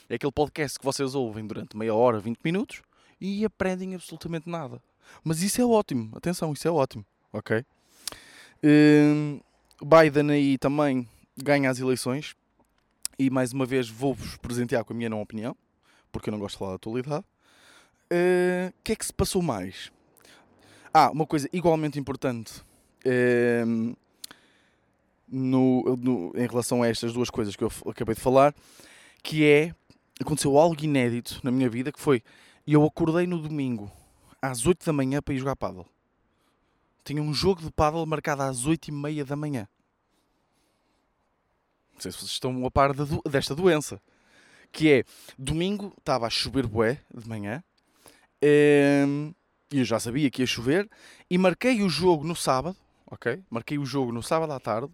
É 0.08 0.14
aquele 0.14 0.32
podcast 0.32 0.78
que 0.78 0.84
vocês 0.86 1.14
ouvem 1.14 1.46
durante 1.46 1.76
meia 1.76 1.94
hora, 1.94 2.18
20 2.18 2.38
minutos 2.42 2.80
e 3.20 3.44
aprendem 3.44 3.94
absolutamente 3.94 4.48
nada. 4.48 4.82
Mas 5.22 5.42
isso 5.42 5.60
é 5.60 5.64
ótimo, 5.66 6.16
atenção, 6.16 6.50
isso 6.54 6.66
é 6.66 6.70
ótimo, 6.70 7.04
ok? 7.30 7.62
Uh, 8.64 9.44
Biden 9.84 10.30
aí 10.30 10.56
também 10.56 11.06
ganha 11.42 11.70
as 11.70 11.78
eleições 11.78 12.34
e 13.18 13.28
mais 13.30 13.52
uma 13.52 13.66
vez 13.66 13.88
vou-vos 13.88 14.36
presentear 14.38 14.84
com 14.84 14.92
a 14.92 14.96
minha 14.96 15.10
não 15.10 15.20
opinião, 15.20 15.56
porque 16.10 16.30
eu 16.30 16.32
não 16.32 16.38
gosto 16.38 16.54
de 16.54 16.58
falar 16.58 16.70
da 16.70 16.76
atualidade. 16.76 17.24
Hum, 18.10 18.66
o 18.66 18.68
uh, 18.68 18.74
que 18.82 18.92
é 18.92 18.96
que 18.96 19.04
se 19.04 19.12
passou 19.12 19.42
mais? 19.42 19.92
Ah, 20.92 21.10
uma 21.10 21.26
coisa 21.26 21.48
igualmente 21.52 21.98
importante 21.98 22.60
uh, 23.06 23.96
no, 25.28 25.96
no, 25.96 26.32
em 26.34 26.46
relação 26.46 26.82
a 26.82 26.88
estas 26.88 27.12
duas 27.12 27.30
coisas 27.30 27.54
que 27.54 27.62
eu 27.62 27.70
acabei 27.86 28.14
de 28.14 28.20
falar, 28.20 28.54
que 29.22 29.44
é 29.44 29.74
aconteceu 30.20 30.58
algo 30.58 30.82
inédito 30.84 31.40
na 31.42 31.50
minha 31.50 31.68
vida 31.68 31.90
que 31.90 32.00
foi 32.00 32.22
eu 32.66 32.84
acordei 32.84 33.26
no 33.26 33.38
domingo 33.38 33.90
às 34.40 34.66
8 34.66 34.84
da 34.84 34.92
manhã 34.92 35.20
para 35.20 35.34
ir 35.34 35.38
jogar 35.38 35.56
paddle. 35.56 35.86
Tinha 37.04 37.22
um 37.22 37.32
jogo 37.32 37.62
de 37.62 37.70
paddle 37.70 38.04
marcado 38.06 38.42
às 38.42 38.66
8 38.66 38.88
e 38.88 38.92
meia 38.92 39.24
da 39.24 39.34
manhã. 39.34 39.66
Não 42.00 42.02
sei 42.02 42.12
se 42.12 42.18
vocês 42.18 42.30
estão 42.30 42.64
a 42.64 42.70
par 42.70 42.94
do, 42.94 43.20
desta 43.28 43.54
doença. 43.54 44.00
Que 44.72 44.90
é, 44.90 45.04
domingo 45.38 45.92
estava 45.98 46.26
a 46.26 46.30
chover 46.30 46.66
bué 46.66 46.98
de 47.14 47.28
manhã. 47.28 47.62
Ehm, 48.40 49.32
e 49.70 49.80
eu 49.80 49.84
já 49.84 50.00
sabia 50.00 50.30
que 50.30 50.42
ia 50.42 50.46
chover. 50.46 50.88
E 51.28 51.36
marquei 51.36 51.82
o 51.82 51.90
jogo 51.90 52.26
no 52.26 52.34
sábado. 52.34 52.76
Ok? 53.06 53.42
Marquei 53.50 53.78
o 53.78 53.84
jogo 53.84 54.12
no 54.12 54.22
sábado 54.22 54.52
à 54.52 54.58
tarde. 54.58 54.90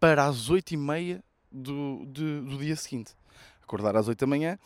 Para 0.00 0.24
às 0.24 0.48
8 0.48 0.72
e 0.72 0.76
meia 0.78 1.22
do, 1.52 2.06
do, 2.06 2.42
do 2.42 2.58
dia 2.58 2.74
seguinte. 2.74 3.12
Acordar 3.62 3.94
às 3.94 4.08
8 4.08 4.18
da 4.18 4.26
manhã. 4.26 4.58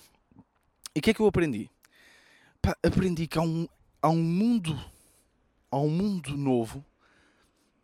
E 0.95 1.01
o 1.01 1.03
que 1.03 1.11
é 1.11 1.15
que 1.15 1.21
eu 1.21 1.27
aprendi? 1.27 1.69
pá, 2.63 2.77
aprendi 2.83 3.27
que 3.27 3.37
há 3.37 3.43
um, 3.43 3.67
há 4.01 4.09
um 4.09 4.23
mundo, 4.23 4.79
há 5.69 5.77
um 5.79 5.91
mundo 5.91 6.37
novo 6.37 6.85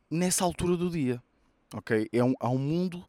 nessa 0.08 0.44
altura 0.44 0.76
do 0.76 0.88
dia, 0.88 1.20
ok? 1.74 2.08
É 2.12 2.22
um, 2.22 2.34
há 2.38 2.48
um 2.48 2.58
mundo 2.58 3.04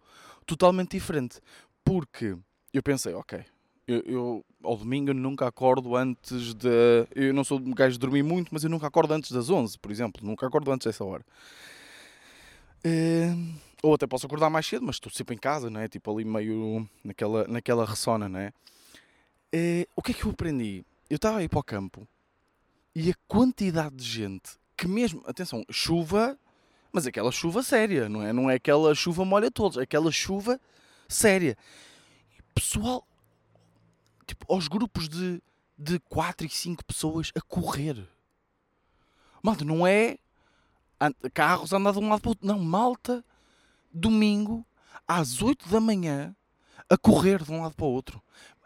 totalmente 0.50 0.92
diferente, 0.92 1.40
porque 1.84 2.36
eu 2.74 2.82
pensei, 2.82 3.14
ok, 3.14 3.46
eu, 3.88 4.02
eu, 4.06 4.46
ao 4.64 4.78
domingo 4.78 5.14
nunca 5.14 5.48
acordo 5.48 5.96
antes 5.96 6.54
de. 6.54 7.08
Eu 7.16 7.34
não 7.34 7.44
sou 7.44 7.60
um 7.60 7.72
gajo 7.72 7.94
de 7.94 8.00
dormir 8.00 8.24
muito, 8.24 8.50
mas 8.52 8.64
eu 8.64 8.70
nunca 8.70 8.88
acordo 8.88 9.14
antes 9.14 9.32
das 9.32 9.50
11, 9.50 9.78
por 9.80 9.92
exemplo. 9.92 10.26
Nunca 10.26 10.46
acordo 10.46 10.72
antes 10.72 10.86
dessa 10.86 11.04
hora. 11.04 11.26
Uh, 12.86 13.56
ou 13.82 13.94
até 13.94 14.06
posso 14.06 14.26
acordar 14.26 14.50
mais 14.50 14.66
cedo, 14.66 14.86
mas 14.86 14.96
estou 14.96 15.12
sempre 15.12 15.36
em 15.36 15.40
casa, 15.40 15.70
não 15.70 15.80
é? 15.80 15.88
Tipo 15.88 16.12
ali 16.14 16.24
meio 16.24 16.88
naquela, 17.04 17.48
naquela 17.48 17.86
ressona, 17.86 18.30
não 18.30 18.40
é? 18.40 18.54
Uh, 19.54 19.90
o 19.96 20.02
que 20.02 20.12
é 20.12 20.14
que 20.14 20.26
eu 20.26 20.32
aprendi? 20.32 20.86
eu 21.10 21.16
estava 21.16 21.40
aí 21.40 21.50
para 21.50 21.60
o 21.60 21.64
campo 21.64 22.08
e 22.96 23.10
a 23.10 23.14
quantidade 23.28 23.96
de 23.96 24.06
gente 24.06 24.60
que 24.78 24.88
mesmo, 24.88 25.24
atenção, 25.26 25.66
chuva, 25.70 26.38
mas 26.92 27.06
aquela 27.06 27.32
chuva 27.32 27.62
séria, 27.64 28.10
não 28.10 28.24
é? 28.24 28.34
Não 28.34 28.50
é 28.50 28.56
aquela 28.56 28.94
chuva 28.96 29.24
molha 29.24 29.52
todos, 29.52 29.78
é 29.78 29.82
aquela 29.82 30.12
chuva 30.12 30.60
séria. 31.08 31.58
Pessoal, 32.54 33.06
tipo, 34.26 34.52
aos 34.52 34.68
grupos 34.68 35.08
de, 35.08 35.42
de 35.78 36.00
4 36.02 36.48
e 36.48 36.50
5 36.50 36.86
pessoas 36.86 37.32
a 37.36 37.42
correr. 37.42 38.08
Malta, 39.42 39.64
não 39.64 39.86
é 39.86 40.18
carros 41.34 41.72
andar 41.72 41.94
de 41.94 42.00
um 42.00 42.10
lado 42.10 42.22
para 42.22 42.30
o 42.30 42.32
outro. 42.32 42.48
Não, 42.48 42.60
malta, 42.60 43.24
domingo, 43.92 44.66
às 45.08 45.42
8 45.42 45.70
da 45.70 45.80
manhã, 45.80 46.36
a 46.90 46.98
correr 46.98 47.44
de 47.44 47.52
um 47.52 47.62
lado 47.62 47.76
para 47.76 47.86
o 47.86 47.90
outro. 47.90 48.22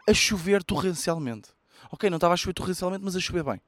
A 0.08 0.12
chover 0.12 0.62
torrencialmente. 0.64 1.50
Ok, 1.90 2.10
não 2.10 2.16
estava 2.16 2.34
a 2.34 2.36
chover 2.36 2.54
torrencialmente, 2.54 3.04
mas 3.04 3.14
a 3.14 3.20
chover 3.20 3.44
bem. 3.44 3.60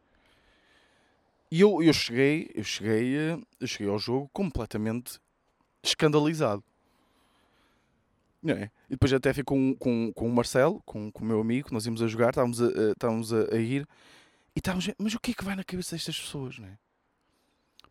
E 1.50 1.60
eu, 1.60 1.82
eu 1.82 1.92
cheguei, 1.92 2.50
eu 2.54 2.64
cheguei, 2.64 3.16
eh, 3.16 3.38
eu 3.60 3.66
cheguei 3.66 3.88
ao 3.88 3.98
jogo 3.98 4.28
completamente 4.32 5.20
escandalizado. 5.82 6.62
É? 8.44 8.70
E 8.88 8.90
depois 8.90 9.12
até 9.12 9.32
fui 9.32 9.42
com, 9.42 9.74
com, 9.74 10.12
com 10.12 10.28
o 10.28 10.32
Marcelo, 10.32 10.80
com, 10.84 11.10
com 11.10 11.24
o 11.24 11.26
meu 11.26 11.40
amigo, 11.40 11.68
nós 11.72 11.84
íamos 11.84 12.00
a 12.00 12.06
jogar, 12.06 12.30
estávamos 12.30 12.62
a, 12.62 12.68
estávamos 12.92 13.32
a, 13.32 13.54
a 13.54 13.58
ir 13.58 13.88
e 14.54 14.58
estávamos 14.58 14.88
a, 14.88 14.94
mas 14.98 15.14
o 15.14 15.20
que 15.20 15.32
é 15.32 15.34
que 15.34 15.44
vai 15.44 15.56
na 15.56 15.64
cabeça 15.64 15.96
destas 15.96 16.18
pessoas, 16.18 16.58
não 16.58 16.68
é? 16.68 16.78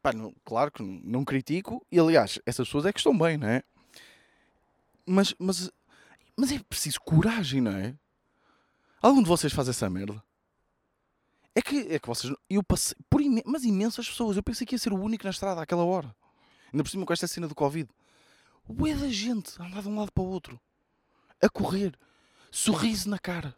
Pá, 0.01 0.13
não, 0.13 0.33
claro 0.45 0.71
que 0.71 0.81
não 0.81 1.25
critico, 1.25 1.85
e 1.91 1.99
aliás, 1.99 2.39
essas 2.45 2.67
pessoas 2.67 2.85
é 2.85 2.93
que 2.93 2.99
estão 2.99 3.17
bem, 3.17 3.37
não 3.37 3.47
é? 3.47 3.63
Mas, 5.05 5.35
mas, 5.37 5.69
mas 6.37 6.51
é 6.51 6.59
preciso 6.59 7.01
coragem, 7.01 7.59
não 7.59 7.71
é? 7.71 7.95
Algum 9.01 9.21
de 9.21 9.27
vocês 9.27 9.51
faz 9.51 9.67
essa 9.67 9.89
merda? 9.89 10.23
É 11.55 11.61
que, 11.61 11.77
é 11.93 11.97
que 11.97 12.07
vocês. 12.07 12.33
Eu 12.49 12.61
passei 12.61 12.97
por 13.09 13.21
imen 13.21 13.41
mas 13.45 13.63
imensas 13.63 14.07
pessoas. 14.09 14.35
Eu 14.35 14.43
pensei 14.43 14.67
que 14.67 14.75
ia 14.75 14.79
ser 14.79 14.91
o 14.91 15.01
único 15.01 15.23
na 15.23 15.29
estrada 15.29 15.61
àquela 15.61 15.85
hora. 15.85 16.13
Ainda 16.71 16.83
por 16.83 16.89
cima 16.89 17.05
com 17.05 17.13
esta 17.13 17.27
cena 17.27 17.47
do 17.47 17.55
Covid. 17.55 17.89
Ué 18.67 18.93
da 18.93 19.07
gente 19.07 19.53
a 19.61 19.65
andar 19.65 19.81
de 19.81 19.87
um 19.87 19.97
lado 19.97 20.11
para 20.11 20.23
o 20.23 20.27
outro. 20.27 20.59
A 21.41 21.47
correr. 21.47 21.97
Sorriso 22.51 23.09
na 23.09 23.17
cara. 23.17 23.55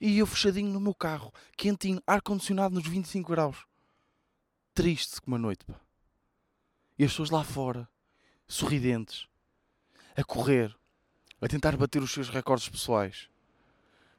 E 0.00 0.18
eu 0.18 0.26
fechadinho 0.26 0.72
no 0.72 0.80
meu 0.80 0.94
carro. 0.94 1.32
Quentinho. 1.56 2.02
Ar-condicionado 2.04 2.74
nos 2.74 2.86
25 2.86 3.30
graus. 3.30 3.64
Triste 4.74 5.20
como 5.20 5.36
a 5.36 5.38
noite, 5.38 5.64
pá. 5.64 5.80
E 6.98 7.04
as 7.04 7.12
pessoas 7.12 7.30
lá 7.30 7.44
fora. 7.44 7.88
Sorridentes. 8.48 9.28
A 10.16 10.24
correr. 10.24 10.74
A 11.40 11.46
tentar 11.46 11.76
bater 11.76 12.02
os 12.02 12.10
seus 12.10 12.28
recordes 12.28 12.68
pessoais. 12.68 13.28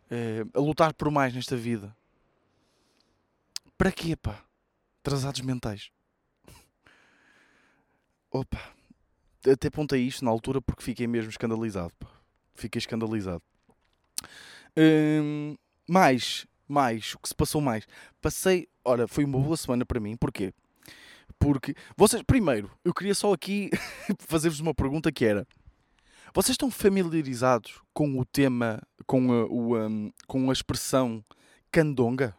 Eh, 0.10 0.46
a 0.54 0.60
lutar 0.60 0.94
por 0.94 1.12
mais 1.12 1.34
nesta 1.34 1.58
vida. 1.58 1.97
Para 3.78 3.92
quê, 3.92 4.16
pá? 4.16 4.44
Trasados 5.04 5.42
mentais. 5.42 5.92
Opa. 8.32 8.76
Até 9.50 9.68
apontei 9.68 10.02
isto 10.02 10.26
na 10.26 10.32
altura 10.32 10.62
porque 10.62 10.84
fiquei 10.84 11.08
mesmo 11.08 11.30
escandalizado. 11.30 11.94
Pá. 12.00 12.08
Fiquei 12.56 12.80
escandalizado. 12.80 13.44
Hum, 14.76 15.56
mais, 15.88 16.48
mais, 16.68 17.14
o 17.14 17.20
que 17.20 17.30
se 17.30 17.36
passou 17.36 17.62
mais? 17.62 17.88
Passei, 18.20 18.68
ora, 18.84 19.08
foi 19.08 19.24
uma 19.24 19.40
boa 19.40 19.56
semana 19.56 19.86
para 19.86 20.00
mim. 20.00 20.18
Porquê? 20.18 20.54
Porque 21.40 21.76
vocês, 21.96 22.24
primeiro, 22.24 22.72
eu 22.84 22.94
queria 22.94 23.14
só 23.14 23.32
aqui 23.32 23.70
fazer-vos 24.20 24.60
uma 24.60 24.74
pergunta 24.74 25.12
que 25.12 25.24
era: 25.24 25.48
vocês 26.34 26.54
estão 26.54 26.72
familiarizados 26.72 27.80
com 27.94 28.20
o 28.20 28.26
tema, 28.26 28.82
com 29.06 29.32
a, 29.32 29.46
o, 29.46 29.78
um, 29.78 30.12
com 30.28 30.50
a 30.50 30.54
expressão 30.54 31.24
candonga? 31.72 32.36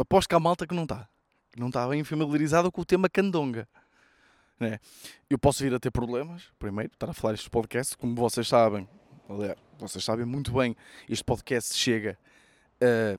Aposto 0.00 0.28
que 0.28 0.34
há 0.34 0.40
malta 0.40 0.66
que 0.66 0.74
não 0.74 0.84
está. 0.84 1.08
Que 1.52 1.60
não 1.60 1.68
está 1.68 1.88
bem 1.88 2.04
familiarizada 2.04 2.70
com 2.70 2.80
o 2.80 2.84
tema 2.84 3.08
candonga. 3.08 3.68
Né? 4.58 4.78
Eu 5.28 5.38
posso 5.38 5.62
vir 5.62 5.74
a 5.74 5.78
ter 5.78 5.90
problemas, 5.90 6.44
primeiro, 6.58 6.92
estar 6.92 7.10
a 7.10 7.12
falar 7.12 7.34
este 7.34 7.50
podcast, 7.50 7.96
como 7.96 8.14
vocês 8.14 8.46
sabem. 8.46 8.88
Aliás, 9.28 9.58
vocês 9.78 10.04
sabem 10.04 10.24
muito 10.24 10.52
bem, 10.52 10.76
este 11.08 11.22
podcast 11.24 11.74
chega 11.74 12.18
a 12.80 13.18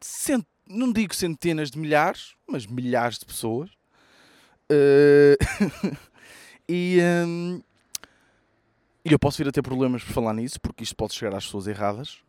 cent... 0.00 0.44
não 0.68 0.92
digo 0.92 1.14
centenas 1.14 1.70
de 1.70 1.78
milhares, 1.78 2.34
mas 2.46 2.66
milhares 2.66 3.18
de 3.18 3.26
pessoas. 3.26 3.70
Uh... 4.70 5.36
e, 6.68 6.98
um... 7.26 7.62
e 9.04 9.12
eu 9.12 9.18
posso 9.18 9.38
vir 9.38 9.48
a 9.48 9.52
ter 9.52 9.62
problemas 9.62 10.02
por 10.02 10.12
falar 10.12 10.32
nisso, 10.32 10.60
porque 10.60 10.82
isto 10.82 10.96
pode 10.96 11.14
chegar 11.14 11.36
às 11.36 11.44
pessoas 11.44 11.66
erradas. 11.66 12.20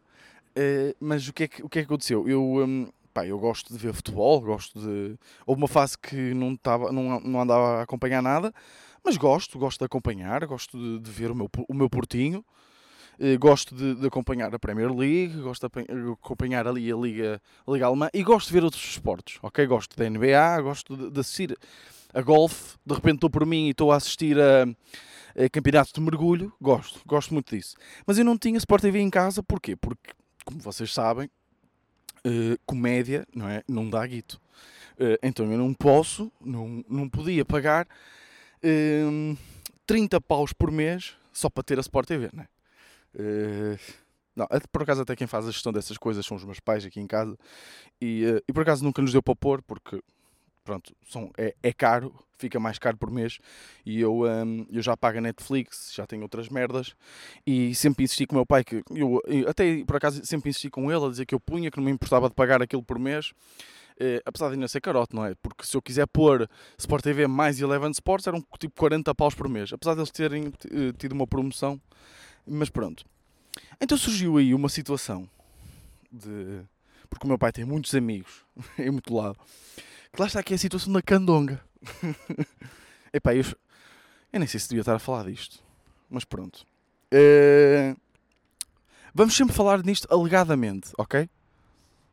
Uh... 0.58 0.94
mas 1.00 1.27
o 1.27 1.34
que, 1.34 1.44
é 1.44 1.48
que, 1.48 1.63
o 1.63 1.70
que 1.70 1.79
é 1.79 1.82
que 1.82 1.88
aconteceu? 1.88 2.27
Eu, 2.27 2.44
um 2.44 2.89
pá, 3.17 3.25
eu 3.25 3.39
gosto 3.39 3.74
de 3.74 3.79
ver 3.79 3.93
futebol, 3.93 4.39
gosto 4.39 4.79
de. 4.79 5.17
Houve 5.43 5.62
uma 5.62 5.67
fase 5.67 5.97
que 5.97 6.36
não, 6.36 6.55
tava, 6.55 6.91
não, 6.91 7.19
não 7.19 7.41
andava 7.41 7.79
a 7.79 7.81
acompanhar 7.81 8.21
nada, 8.21 8.53
mas 9.03 9.17
gosto, 9.17 9.57
gosto 9.57 9.79
de 9.79 9.86
acompanhar, 9.86 10.45
gosto 10.45 10.77
de, 10.77 11.00
de 11.00 11.09
ver 11.09 11.31
o 11.31 11.36
meu, 11.36 11.50
o 11.67 11.74
meu 11.74 11.89
portinho, 11.89 12.45
eh, 13.19 13.36
gosto 13.38 13.74
de, 13.74 13.95
de, 13.95 14.05
acompanhar 14.05 14.53
a 14.53 14.59
Premier 14.59 14.93
League, 14.93 15.41
gosto 15.41 15.67
de 15.67 15.81
acompanhar 16.12 16.67
ali 16.67 16.91
a 16.91 16.95
Liga, 16.95 17.41
a 17.65 17.71
Liga 17.71 17.88
Alemã 17.88 18.07
e 18.13 18.21
gosto 18.21 18.50
de 18.50 18.53
ver 18.53 18.63
outros 18.63 18.83
esportes, 18.83 19.39
ok? 19.41 19.65
Gosto 19.65 19.97
da 19.97 20.07
NBA, 20.07 20.62
gosto 20.62 20.95
de, 20.95 21.09
de 21.09 21.19
assistir 21.19 21.57
a 22.13 22.21
golfe, 22.21 22.77
de 22.86 22.93
repente 22.93 23.15
estou 23.15 23.31
por 23.31 23.47
mim 23.47 23.65
e 23.65 23.71
estou 23.71 23.91
a 23.91 23.95
assistir 23.95 24.38
a, 24.39 24.63
a 25.43 25.50
campeonatos 25.50 25.91
de 25.91 26.00
mergulho, 26.01 26.53
gosto, 26.62 27.01
gosto 27.03 27.33
muito 27.33 27.55
disso. 27.55 27.75
Mas 28.05 28.19
eu 28.19 28.25
não 28.25 28.38
tinha 28.38 28.59
Sport 28.59 28.83
TV 28.83 29.00
em 29.00 29.09
casa, 29.09 29.41
porquê? 29.41 29.75
Porque, 29.75 30.12
como 30.45 30.59
vocês 30.59 30.93
sabem, 30.93 31.27
uh, 32.27 32.60
comédia, 32.65 33.25
não 33.34 33.48
é? 33.48 33.63
Não 33.67 33.89
dá 33.89 34.05
guito. 34.05 34.39
Uh, 35.00 35.17
então 35.22 35.51
eu 35.51 35.57
não 35.57 35.74
posso, 35.74 36.31
não, 36.41 36.84
não 36.89 37.07
podia 37.07 37.46
pagar 37.46 37.86
uh, 37.86 37.88
ehm, 38.63 39.38
30 39.86 40.19
paus 40.19 40.51
por 40.51 40.72
mês 40.72 41.15
só 41.31 41.50
para 41.50 41.63
ter 41.63 41.77
a 41.77 41.81
Sport 41.81 42.07
TV, 42.07 42.29
não 42.34 42.43
é? 42.43 42.48
Uh, 43.15 43.79
não, 44.36 44.48
por 44.72 44.84
acaso 44.84 45.01
até 45.01 45.15
quem 45.15 45.27
faz 45.27 45.48
a 45.48 45.51
gestão 45.51 45.72
dessas 45.72 45.98
coisas 45.98 46.25
são 46.25 46.38
os 46.38 46.43
meus 46.43 46.60
pais 46.60 46.86
aqui 46.86 47.00
em 47.00 47.07
casa 47.07 47.36
e, 48.00 48.24
e 48.48 48.53
por 48.53 48.62
acaso 48.62 48.84
nunca 48.84 49.01
nos 49.01 49.12
deu 49.12 49.24
para 49.24 49.36
pôr 49.36 49.63
porque 49.63 50.00
pronto, 50.67 50.93
são, 51.09 51.31
é, 51.38 51.55
é 51.63 51.71
caro, 51.71 52.13
fica 52.38 52.59
mais 52.59 52.77
caro 52.77 52.97
por 52.97 53.09
mês 53.09 53.39
e 53.86 54.01
eu, 54.01 54.24
um, 54.24 54.67
eu 54.69 54.81
já 54.81 54.97
pago 54.97 55.17
a 55.17 55.21
Netflix, 55.21 55.93
já 55.95 56.05
tenho 56.05 56.24
outras 56.24 56.50
merdas 56.50 56.93
e 57.45 57.74
sempre 57.74 58.03
insisti 58.03 58.27
com 58.27 58.36
o 58.36 58.39
meu 58.39 58.45
pai 58.45 58.65
que 58.65 58.83
eu, 58.93 59.21
até 59.47 59.81
por 59.86 59.95
acaso 59.95 60.24
sempre 60.25 60.50
insisti 60.50 60.69
com 60.69 60.91
ele 60.91 61.05
a 61.05 61.09
dizer 61.09 61.25
que 61.25 61.33
eu 61.33 61.39
punha, 61.39 61.71
que 61.71 61.77
não 61.77 61.86
me 61.86 61.91
importava 61.91 62.27
de 62.27 62.36
pagar 62.36 62.62
aquilo 62.62 62.83
por 62.83 63.00
mês. 63.00 63.31
Eh, 64.00 64.21
apesar 64.25 64.50
de 64.50 64.55
ainda 64.55 64.67
ser 64.67 64.79
carote, 64.79 65.15
não 65.15 65.25
é? 65.25 65.33
Porque 65.41 65.65
se 65.65 65.75
eu 65.75 65.81
quiser 65.81 66.05
pôr 66.05 66.47
Sport 66.77 67.03
TV 67.03 67.25
mais 67.25 67.59
Eleven 67.59 67.89
Sports 67.89 68.27
eram 68.27 68.45
tipo 68.59 68.75
40 68.75 69.15
paus 69.15 69.33
por 69.33 69.50
mês, 69.50 69.74
apesar 69.74 69.95
de 69.95 70.01
eles 70.01 70.12
terem 70.12 70.53
eh, 70.65 70.91
tido 70.97 71.13
uma 71.13 71.25
promoção, 71.25 71.81
mas 72.45 72.69
pronto. 72.69 73.05
Então 73.81 73.97
surgiu 73.97 74.38
aí 74.38 74.53
uma 74.53 74.69
situação 74.69 75.27
de. 76.12 76.62
Porque 77.09 77.25
o 77.25 77.27
meu 77.27 77.39
pai 77.39 77.53
tem 77.53 77.63
muitos 77.63 77.95
amigos 77.95 78.45
em 78.77 78.91
muito 78.91 79.15
lado 79.15 79.39
que 80.17 80.21
lá 80.21 80.27
está 80.27 80.39
aqui 80.39 80.55
a 80.55 80.57
situação 80.57 80.91
da 80.91 81.00
candonga. 81.00 81.62
Epá, 83.13 83.36
eu, 83.36 83.43
eu 84.33 84.39
nem 84.39 84.47
sei 84.47 84.59
se 84.59 84.67
devia 84.67 84.81
estar 84.81 84.95
a 84.95 85.00
falar 85.00 85.25
disto. 85.25 85.59
Mas 86.09 86.25
pronto. 86.25 86.65
Uh, 87.13 87.95
vamos 89.13 89.36
sempre 89.36 89.55
falar 89.55 89.83
nisto 89.83 90.07
alegadamente, 90.12 90.89
ok? 90.97 91.29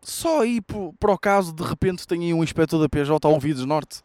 Só 0.03 0.43
aí 0.43 0.61
para 0.61 1.13
o 1.13 1.19
caso 1.19 1.51
de 1.55 1.63
repente 1.63 2.07
tem 2.07 2.25
aí 2.25 2.35
um 2.35 2.45
inspetor 2.45 2.79
da 2.79 2.91
PJ 2.91 3.27
ao 3.27 3.33
Ouvidos 3.33 3.65
Norte 3.65 4.03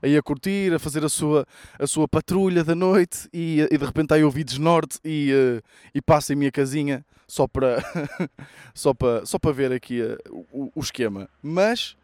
aí 0.00 0.16
a 0.16 0.22
curtir, 0.22 0.72
a 0.72 0.78
fazer 0.78 1.04
a 1.04 1.08
sua, 1.08 1.44
a 1.78 1.86
sua 1.86 2.06
patrulha 2.06 2.62
da 2.62 2.74
noite 2.76 3.28
e, 3.32 3.60
e 3.70 3.78
de 3.78 3.84
repente 3.84 4.14
aí 4.14 4.22
ouvidos 4.24 4.58
norte 4.58 4.98
e, 5.04 5.32
uh, 5.32 5.62
e 5.94 6.02
passa 6.02 6.32
em 6.32 6.36
minha 6.36 6.50
casinha 6.50 7.04
só 7.26 7.46
para 7.46 7.78
só 8.74 8.92
para 8.92 9.24
só 9.24 9.38
para 9.38 9.52
ver 9.52 9.72
aqui 9.72 10.02
uh, 10.02 10.46
o, 10.52 10.72
o, 10.74 10.80
esquema. 10.80 11.28
Mas 11.40 11.96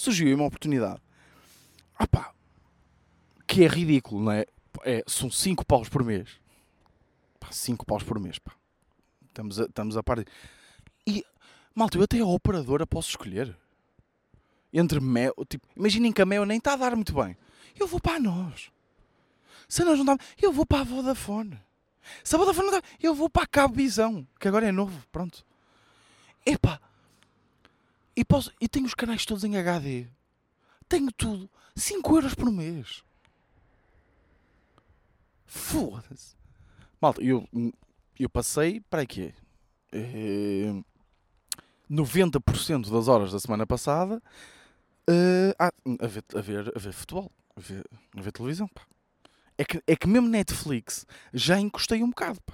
surgiu 0.00 0.34
uma 0.34 0.46
oportunidade. 0.46 1.00
Ah 1.98 2.06
pá, 2.06 2.32
que 3.46 3.64
é 3.64 3.66
ridículo, 3.66 4.22
não 4.22 4.32
é? 4.32 4.46
é 4.84 5.04
são 5.06 5.30
5 5.30 5.64
paus 5.66 5.88
por 5.88 6.02
mês. 6.02 6.28
5 7.50 7.84
paus 7.84 8.02
por 8.02 8.18
mês, 8.18 8.38
pá. 8.38 8.52
Estamos 9.26 9.60
a, 9.60 9.64
estamos 9.64 9.96
a 9.96 10.02
par. 10.02 10.24
E, 11.06 11.24
malta, 11.74 11.98
eu 11.98 12.02
até 12.02 12.18
a 12.20 12.26
operadora 12.26 12.86
posso 12.86 13.10
escolher. 13.10 13.56
Entre 14.72 15.00
Mel, 15.00 15.34
tipo, 15.48 15.66
imaginem 15.76 16.12
que 16.12 16.22
a 16.22 16.26
Mel 16.26 16.46
nem 16.46 16.58
está 16.58 16.74
a 16.74 16.76
dar 16.76 16.94
muito 16.94 17.12
bem. 17.12 17.36
Eu 17.78 17.86
vou 17.86 18.00
para 18.00 18.20
nós. 18.20 18.70
Se 19.68 19.84
nós 19.84 19.98
não 19.98 20.04
dá, 20.04 20.16
eu 20.40 20.52
vou 20.52 20.64
para 20.64 20.80
a 20.80 20.84
Vodafone. 20.84 21.60
Se 22.24 22.34
a 22.34 22.38
Vodafone 22.38 22.70
não 22.70 22.80
dá, 22.80 22.86
eu 23.02 23.14
vou 23.14 23.28
para 23.28 23.42
a 23.42 23.46
Cabo 23.46 23.74
Visão, 23.74 24.26
que 24.38 24.48
agora 24.48 24.66
é 24.66 24.72
novo, 24.72 25.04
pronto. 25.12 25.44
Epá, 26.46 26.80
e, 28.20 28.24
posso, 28.24 28.52
e 28.60 28.68
tenho 28.68 28.84
os 28.84 28.92
canais 28.92 29.24
todos 29.24 29.44
em 29.44 29.56
HD. 29.56 30.06
Tenho 30.86 31.10
tudo. 31.10 31.48
5 31.74 32.16
euros 32.16 32.34
por 32.34 32.52
mês. 32.52 33.02
Foda-se. 35.46 36.36
Malta, 37.00 37.22
eu, 37.22 37.48
eu 38.18 38.28
passei 38.28 38.78
para 38.78 39.06
quê? 39.06 39.32
É, 39.90 40.70
90% 41.90 42.90
das 42.90 43.08
horas 43.08 43.32
da 43.32 43.40
semana 43.40 43.66
passada 43.66 44.22
uh, 45.08 45.54
a, 45.58 45.72
a, 46.04 46.06
ver, 46.06 46.24
a, 46.34 46.40
ver, 46.42 46.72
a 46.76 46.78
ver 46.78 46.92
futebol, 46.92 47.32
a 47.56 47.60
ver, 47.60 47.86
a 48.14 48.20
ver 48.20 48.32
televisão. 48.32 48.68
Pá. 48.68 48.82
É, 49.56 49.64
que, 49.64 49.82
é 49.86 49.96
que 49.96 50.06
mesmo 50.06 50.28
Netflix 50.28 51.06
já 51.32 51.58
encostei 51.58 52.02
um 52.02 52.10
bocado. 52.10 52.38
Pá. 52.42 52.52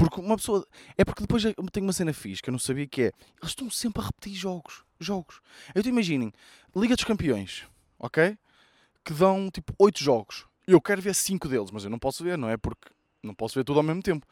Porque 0.00 0.18
uma 0.18 0.36
pessoa. 0.36 0.66
É 0.96 1.04
porque 1.04 1.20
depois 1.20 1.42
tenho 1.42 1.86
uma 1.86 1.92
cena 1.92 2.14
fixe 2.14 2.40
que 2.40 2.48
eu 2.48 2.52
não 2.52 2.58
sabia 2.58 2.86
que 2.86 3.02
é. 3.02 3.12
Eles 3.38 3.50
estão 3.50 3.68
sempre 3.68 4.00
a 4.00 4.06
repetir 4.06 4.34
jogos. 4.34 4.82
Jogos. 4.98 5.42
Então 5.74 5.92
imaginem, 5.92 6.32
Liga 6.74 6.96
dos 6.96 7.04
Campeões, 7.04 7.66
ok? 7.98 8.38
Que 9.04 9.12
dão 9.12 9.50
tipo 9.50 9.74
8 9.78 10.02
jogos. 10.02 10.46
Eu 10.66 10.80
quero 10.80 11.02
ver 11.02 11.14
5 11.14 11.46
deles, 11.48 11.70
mas 11.70 11.84
eu 11.84 11.90
não 11.90 11.98
posso 11.98 12.24
ver, 12.24 12.38
não 12.38 12.48
é? 12.48 12.56
Porque 12.56 12.88
não 13.22 13.34
posso 13.34 13.54
ver 13.56 13.64
tudo 13.64 13.78
ao 13.78 13.82
mesmo 13.82 14.02
tempo. 14.02 14.26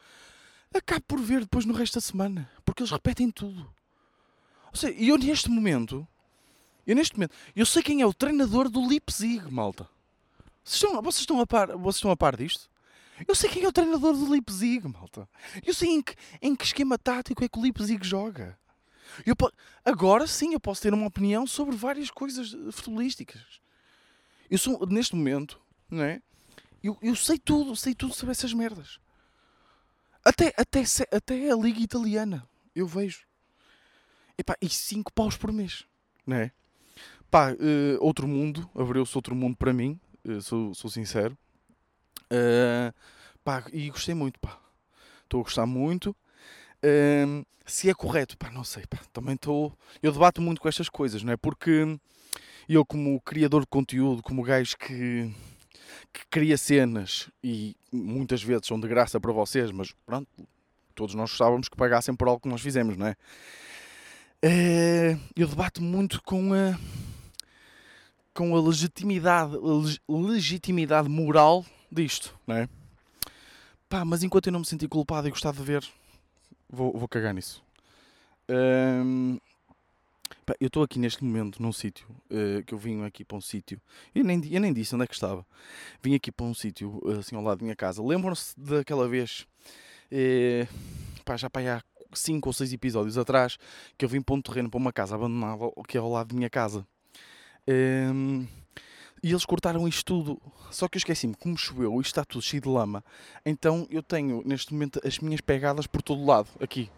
Acabo 0.73 1.03
por 1.07 1.19
ver 1.19 1.41
depois 1.41 1.65
no 1.65 1.73
resto 1.73 1.95
da 1.95 2.01
semana. 2.01 2.49
Porque 2.65 2.81
eles 2.81 2.91
repetem 2.91 3.29
tudo. 3.29 3.71
Ou 4.71 4.75
seja, 4.75 4.93
eu 4.99 5.19
neste 5.19 5.51
momento. 5.51 6.07
Eu 6.85 6.95
neste 6.95 7.15
momento. 7.15 7.35
Eu 7.55 7.65
sei 7.67 7.83
quem 7.83 8.01
é 8.01 8.07
o 8.07 8.13
treinador 8.13 8.69
do 8.69 8.87
Leipzig, 8.87 9.51
malta. 9.51 9.87
Vocês 10.63 10.81
estão, 10.81 11.01
vocês 11.01 11.21
estão, 11.21 11.39
a, 11.39 11.45
par, 11.45 11.67
vocês 11.77 11.95
estão 11.97 12.09
a 12.09 12.17
par 12.17 12.35
disto? 12.35 12.69
Eu 13.27 13.35
sei 13.35 13.49
quem 13.49 13.63
é 13.63 13.67
o 13.67 13.71
treinador 13.71 14.13
do 14.13 14.29
Leipzig, 14.29 14.87
malta. 14.87 15.27
Eu 15.65 15.73
sei 15.73 15.89
em 15.89 16.01
que, 16.01 16.15
em 16.41 16.55
que 16.55 16.65
esquema 16.65 16.97
tático 16.97 17.43
é 17.43 17.49
que 17.49 17.57
o 17.57 17.61
Leipzig 17.61 18.05
joga. 18.05 18.57
Eu 19.25 19.35
agora 19.83 20.27
sim 20.27 20.53
eu 20.53 20.59
posso 20.59 20.81
ter 20.81 20.93
uma 20.93 21.07
opinião 21.07 21.45
sobre 21.47 21.75
várias 21.75 22.09
coisas 22.09 22.55
futebolísticas. 22.71 23.59
Eu 24.49 24.57
sou, 24.57 24.85
neste 24.87 25.15
momento, 25.15 25.59
não 25.89 26.03
é? 26.03 26.21
Eu, 26.83 26.97
eu 27.01 27.15
sei 27.15 27.37
tudo, 27.37 27.75
sei 27.75 27.93
tudo 27.93 28.13
sobre 28.13 28.31
essas 28.31 28.53
merdas. 28.53 28.99
Até, 30.23 30.53
até, 30.57 30.83
até 31.11 31.51
a 31.51 31.55
Liga 31.55 31.79
Italiana, 31.79 32.47
eu 32.75 32.87
vejo. 32.87 33.25
Epá, 34.37 34.55
e 34.61 34.69
5 34.69 35.11
paus 35.11 35.35
por 35.35 35.51
mês, 35.51 35.85
não 36.25 36.37
é? 36.37 36.51
Pá, 37.29 37.51
uh, 37.51 37.57
outro 37.99 38.27
mundo, 38.27 38.69
abriu-se 38.73 39.15
outro 39.17 39.35
mundo 39.35 39.57
para 39.57 39.73
mim, 39.73 39.99
uh, 40.25 40.41
sou, 40.41 40.73
sou 40.73 40.89
sincero. 40.89 41.37
Uh, 42.31 42.93
pá, 43.43 43.63
e 43.71 43.89
gostei 43.89 44.15
muito, 44.15 44.39
pá. 44.39 44.59
Estou 45.23 45.41
a 45.41 45.43
gostar 45.43 45.65
muito. 45.65 46.15
Uh, 46.83 47.45
se 47.65 47.89
é 47.89 47.93
correto, 47.93 48.37
pá, 48.37 48.49
não 48.51 48.63
sei, 48.63 48.83
pá. 48.87 48.99
Também 49.11 49.35
estou. 49.35 49.73
Eu 50.01 50.11
debato 50.11 50.41
muito 50.41 50.61
com 50.61 50.67
estas 50.67 50.89
coisas, 50.89 51.23
não 51.23 51.33
é? 51.33 51.37
Porque 51.37 51.99
eu, 52.67 52.85
como 52.85 53.19
criador 53.21 53.61
de 53.61 53.67
conteúdo, 53.67 54.21
como 54.21 54.43
gajo 54.43 54.77
que, 54.77 55.33
que 56.13 56.25
cria 56.29 56.57
cenas 56.57 57.29
e 57.43 57.75
muitas 57.91 58.43
vezes 58.43 58.67
são 58.67 58.79
de 58.79 58.87
graça 58.87 59.19
para 59.19 59.31
vocês, 59.31 59.71
mas 59.71 59.93
pronto, 60.05 60.27
todos 60.93 61.15
nós 61.15 61.31
gostávamos 61.31 61.67
que 61.67 61.75
pagassem 61.75 62.15
por 62.15 62.27
algo 62.27 62.41
que 62.41 62.49
nós 62.49 62.61
fizemos, 62.61 62.95
não 62.95 63.07
é? 63.07 63.15
Uh, 64.45 65.19
eu 65.35 65.47
debato 65.47 65.81
muito 65.81 66.21
com 66.23 66.53
a 66.53 66.77
com 68.33 68.55
a 68.55 68.61
legitimidade, 68.61 69.53
a 69.55 70.13
legitimidade 70.13 71.09
moral 71.09 71.65
disto, 71.91 72.37
não 72.45 72.55
é? 72.55 72.69
Pá, 73.87 74.05
mas 74.05 74.23
enquanto 74.23 74.47
eu 74.47 74.53
não 74.53 74.59
me 74.59 74.65
senti 74.65 74.87
culpado 74.87 75.27
e 75.27 75.31
gostava 75.31 75.57
de 75.57 75.63
ver, 75.63 75.87
vou, 76.69 76.91
vou 76.97 77.07
cagar 77.07 77.33
nisso. 77.33 77.63
Pá, 80.45 80.55
eu 80.59 80.67
estou 80.67 80.81
aqui 80.81 80.97
neste 80.97 81.23
momento 81.23 81.61
num 81.61 81.71
sítio 81.71 82.07
uh, 82.31 82.63
que 82.63 82.73
eu 82.73 82.77
vim 82.77 83.03
aqui 83.03 83.23
para 83.23 83.37
um 83.37 83.41
sítio. 83.41 83.79
Eu 84.13 84.23
nem, 84.23 84.41
eu 84.51 84.59
nem 84.59 84.73
disse 84.73 84.95
onde 84.95 85.03
é 85.03 85.07
que 85.07 85.13
estava. 85.13 85.45
Vim 86.01 86.15
aqui 86.15 86.31
para 86.31 86.45
um 86.45 86.53
sítio 86.53 86.99
assim 87.19 87.35
ao 87.35 87.43
lado 87.43 87.59
da 87.59 87.63
minha 87.63 87.75
casa. 87.75 88.03
Lembram-se 88.03 88.59
daquela 88.59 89.07
vez, 89.07 89.45
uh, 90.11 91.23
pá, 91.23 91.37
já 91.37 91.49
para 91.49 91.77
há 91.77 91.83
5 92.13 92.49
ou 92.49 92.53
6 92.53 92.73
episódios 92.73 93.17
atrás, 93.17 93.57
que 93.97 94.03
eu 94.03 94.09
vim 94.09 94.21
para 94.21 94.35
um 94.35 94.41
terreno, 94.41 94.69
para 94.69 94.79
uma 94.79 94.91
casa 94.91 95.15
abandonada 95.15 95.71
que 95.87 95.97
é 95.97 95.99
ao 95.99 96.11
lado 96.11 96.29
da 96.29 96.35
minha 96.35 96.49
casa. 96.49 96.85
E 99.23 99.31
eles 99.31 99.45
cortaram 99.45 99.87
isto 99.87 100.05
tudo. 100.05 100.41
Só 100.71 100.87
que 100.87 100.97
eu 100.97 100.99
esqueci-me, 100.99 101.35
como 101.35 101.57
choveu, 101.57 101.99
isto 101.99 102.11
está 102.11 102.23
tudo 102.23 102.41
cheio 102.41 102.61
de 102.61 102.69
lama. 102.69 103.03
Então 103.45 103.87
eu 103.89 104.03
tenho 104.03 104.41
neste 104.45 104.73
momento 104.73 104.99
as 105.05 105.19
minhas 105.19 105.41
pegadas 105.41 105.87
por 105.87 106.01
todo 106.01 106.25
lado, 106.25 106.49
aqui. 106.59 106.89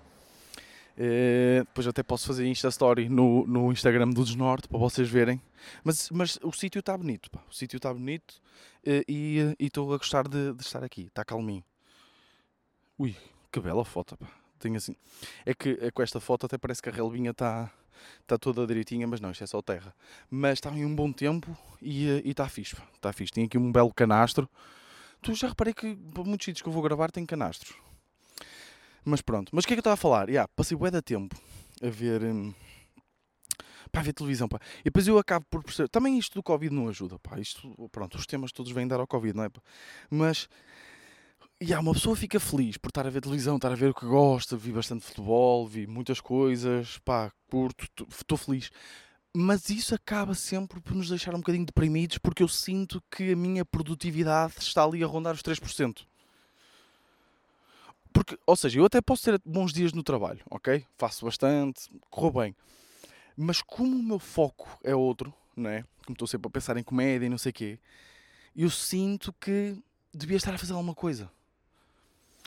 Uh, 0.91 1.63
depois 1.65 1.87
até 1.87 2.03
posso 2.03 2.27
fazer 2.27 2.45
Insta 2.45 2.67
Story 2.67 3.07
no, 3.07 3.47
no 3.47 3.71
Instagram 3.71 4.09
do 4.09 4.23
Desnorte 4.23 4.67
para 4.67 4.77
vocês 4.77 5.09
verem. 5.09 5.41
Mas, 5.83 6.09
mas 6.09 6.37
o 6.43 6.51
sítio 6.51 6.79
está 6.79 6.97
bonito, 6.97 7.31
pá. 7.31 7.41
o 7.49 7.53
sítio 7.53 7.77
está 7.77 7.93
bonito 7.93 8.31
uh, 8.85 9.03
e 9.07 9.55
estou 9.59 9.93
a 9.93 9.97
gostar 9.97 10.27
de, 10.27 10.53
de, 10.53 10.61
estar 10.61 10.83
aqui, 10.83 11.03
está 11.03 11.23
calminho. 11.23 11.63
Ui, 12.99 13.15
que 13.51 13.59
bela 13.59 13.85
foto, 13.85 14.17
pá. 14.17 14.27
Tenho 14.59 14.75
assim. 14.75 14.95
É 15.43 15.55
que 15.55 15.77
é, 15.81 15.89
com 15.89 16.03
esta 16.03 16.19
foto 16.19 16.45
até 16.45 16.57
parece 16.57 16.81
que 16.81 16.89
a 16.89 16.91
relvinha 16.91 17.31
está 17.31 17.71
está 18.21 18.37
toda 18.37 18.65
direitinha, 18.65 19.07
mas 19.07 19.19
não, 19.19 19.31
isto 19.31 19.43
é 19.43 19.47
só 19.47 19.61
terra. 19.61 19.93
Mas 20.29 20.53
está 20.53 20.71
em 20.71 20.85
um 20.85 20.95
bom 20.95 21.11
tempo 21.11 21.57
e 21.81 22.07
eh, 22.07 22.21
está 22.25 22.47
fixe, 22.47 22.75
está 22.93 23.11
fixe. 23.11 23.31
Tem 23.31 23.45
aqui 23.45 23.57
um 23.57 23.71
belo 23.71 23.93
canastro. 23.93 24.49
Tu 25.21 25.33
já 25.35 25.47
reparei 25.49 25.73
que 25.73 25.95
para 25.95 26.23
muitos 26.23 26.45
sítios 26.45 26.61
que 26.61 26.69
eu 26.69 26.73
vou 26.73 26.81
gravar 26.81 27.11
tem 27.11 27.25
canastros. 27.25 27.75
Mas 29.03 29.21
pronto. 29.21 29.49
Mas 29.53 29.63
o 29.63 29.67
que 29.67 29.73
é 29.73 29.75
que 29.75 29.79
eu 29.79 29.81
estava 29.81 29.95
a 29.95 29.97
falar? 29.97 30.29
Yeah, 30.29 30.49
passei 30.55 30.77
bué 30.77 30.91
da 30.91 31.01
tempo 31.01 31.35
a 31.81 31.89
ver... 31.89 32.23
Hum, 32.23 32.53
ver 33.99 34.13
televisão, 34.13 34.47
pá. 34.47 34.59
E 34.79 34.85
depois 34.85 35.07
eu 35.07 35.17
acabo 35.17 35.45
por 35.49 35.63
perceber... 35.63 35.89
Também 35.89 36.17
isto 36.17 36.35
do 36.35 36.43
Covid 36.43 36.73
não 36.73 36.87
ajuda, 36.87 37.19
pá. 37.19 37.39
Isto, 37.39 37.89
pronto, 37.91 38.17
os 38.17 38.25
temas 38.25 38.51
todos 38.51 38.71
vêm 38.71 38.87
dar 38.87 38.99
ao 38.99 39.07
Covid, 39.07 39.35
não 39.35 39.43
é, 39.43 39.49
pá? 39.49 39.61
Mas 40.09 40.47
e 41.61 41.75
há 41.75 41.79
uma 41.79 41.93
pessoa 41.93 42.15
fica 42.15 42.39
feliz 42.39 42.75
por 42.75 42.87
estar 42.87 43.05
a 43.05 43.09
ver 43.11 43.21
televisão, 43.21 43.55
estar 43.55 43.71
a 43.71 43.75
ver 43.75 43.91
o 43.91 43.93
que 43.93 44.03
gosta, 44.03 44.57
vi 44.57 44.71
bastante 44.71 45.05
futebol, 45.05 45.67
vi 45.67 45.85
muitas 45.85 46.19
coisas, 46.19 46.97
pá, 47.05 47.31
curto, 47.47 48.07
estou 48.09 48.35
feliz. 48.35 48.71
Mas 49.31 49.69
isso 49.69 49.93
acaba 49.93 50.33
sempre 50.33 50.81
por 50.81 50.95
nos 50.95 51.07
deixar 51.07 51.35
um 51.35 51.37
bocadinho 51.37 51.63
deprimidos 51.63 52.17
porque 52.17 52.41
eu 52.41 52.47
sinto 52.47 52.99
que 53.11 53.33
a 53.33 53.35
minha 53.35 53.63
produtividade 53.63 54.55
está 54.57 54.83
ali 54.83 55.03
a 55.03 55.07
rondar 55.07 55.35
os 55.35 55.43
3%. 55.43 55.99
Porque, 58.11 58.35
ou 58.47 58.55
seja, 58.55 58.79
eu 58.79 58.85
até 58.85 58.99
posso 58.99 59.23
ter 59.25 59.39
bons 59.45 59.71
dias 59.71 59.93
no 59.93 60.01
trabalho, 60.01 60.39
ok? 60.49 60.83
Faço 60.97 61.25
bastante, 61.25 61.91
corro 62.09 62.41
bem. 62.41 62.55
Mas 63.37 63.61
como 63.61 63.95
o 63.95 64.03
meu 64.03 64.17
foco 64.17 64.79
é 64.83 64.95
outro, 64.95 65.31
não 65.55 65.69
é? 65.69 65.85
Como 66.07 66.15
estou 66.15 66.27
sempre 66.27 66.47
a 66.47 66.51
pensar 66.51 66.75
em 66.77 66.83
comédia 66.83 67.27
e 67.27 67.29
não 67.29 67.37
sei 67.37 67.51
o 67.51 67.53
quê, 67.53 67.79
eu 68.55 68.69
sinto 68.71 69.31
que 69.39 69.77
devia 70.11 70.37
estar 70.37 70.55
a 70.55 70.57
fazer 70.57 70.73
alguma 70.73 70.95
coisa 70.95 71.29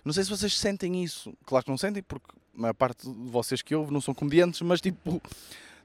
não 0.04 0.12
sei 0.12 0.24
se 0.24 0.30
vocês 0.30 0.58
sentem 0.58 1.02
isso. 1.02 1.32
Claro 1.46 1.64
que 1.64 1.70
não 1.70 1.78
sentem, 1.78 2.02
porque 2.02 2.26
a 2.56 2.60
maior 2.60 2.74
parte 2.74 3.10
de 3.10 3.30
vocês 3.30 3.62
que 3.62 3.74
ouvem 3.74 3.92
não 3.92 4.00
são 4.00 4.14
comediantes, 4.14 4.60
mas 4.60 4.80
tipo, 4.80 5.20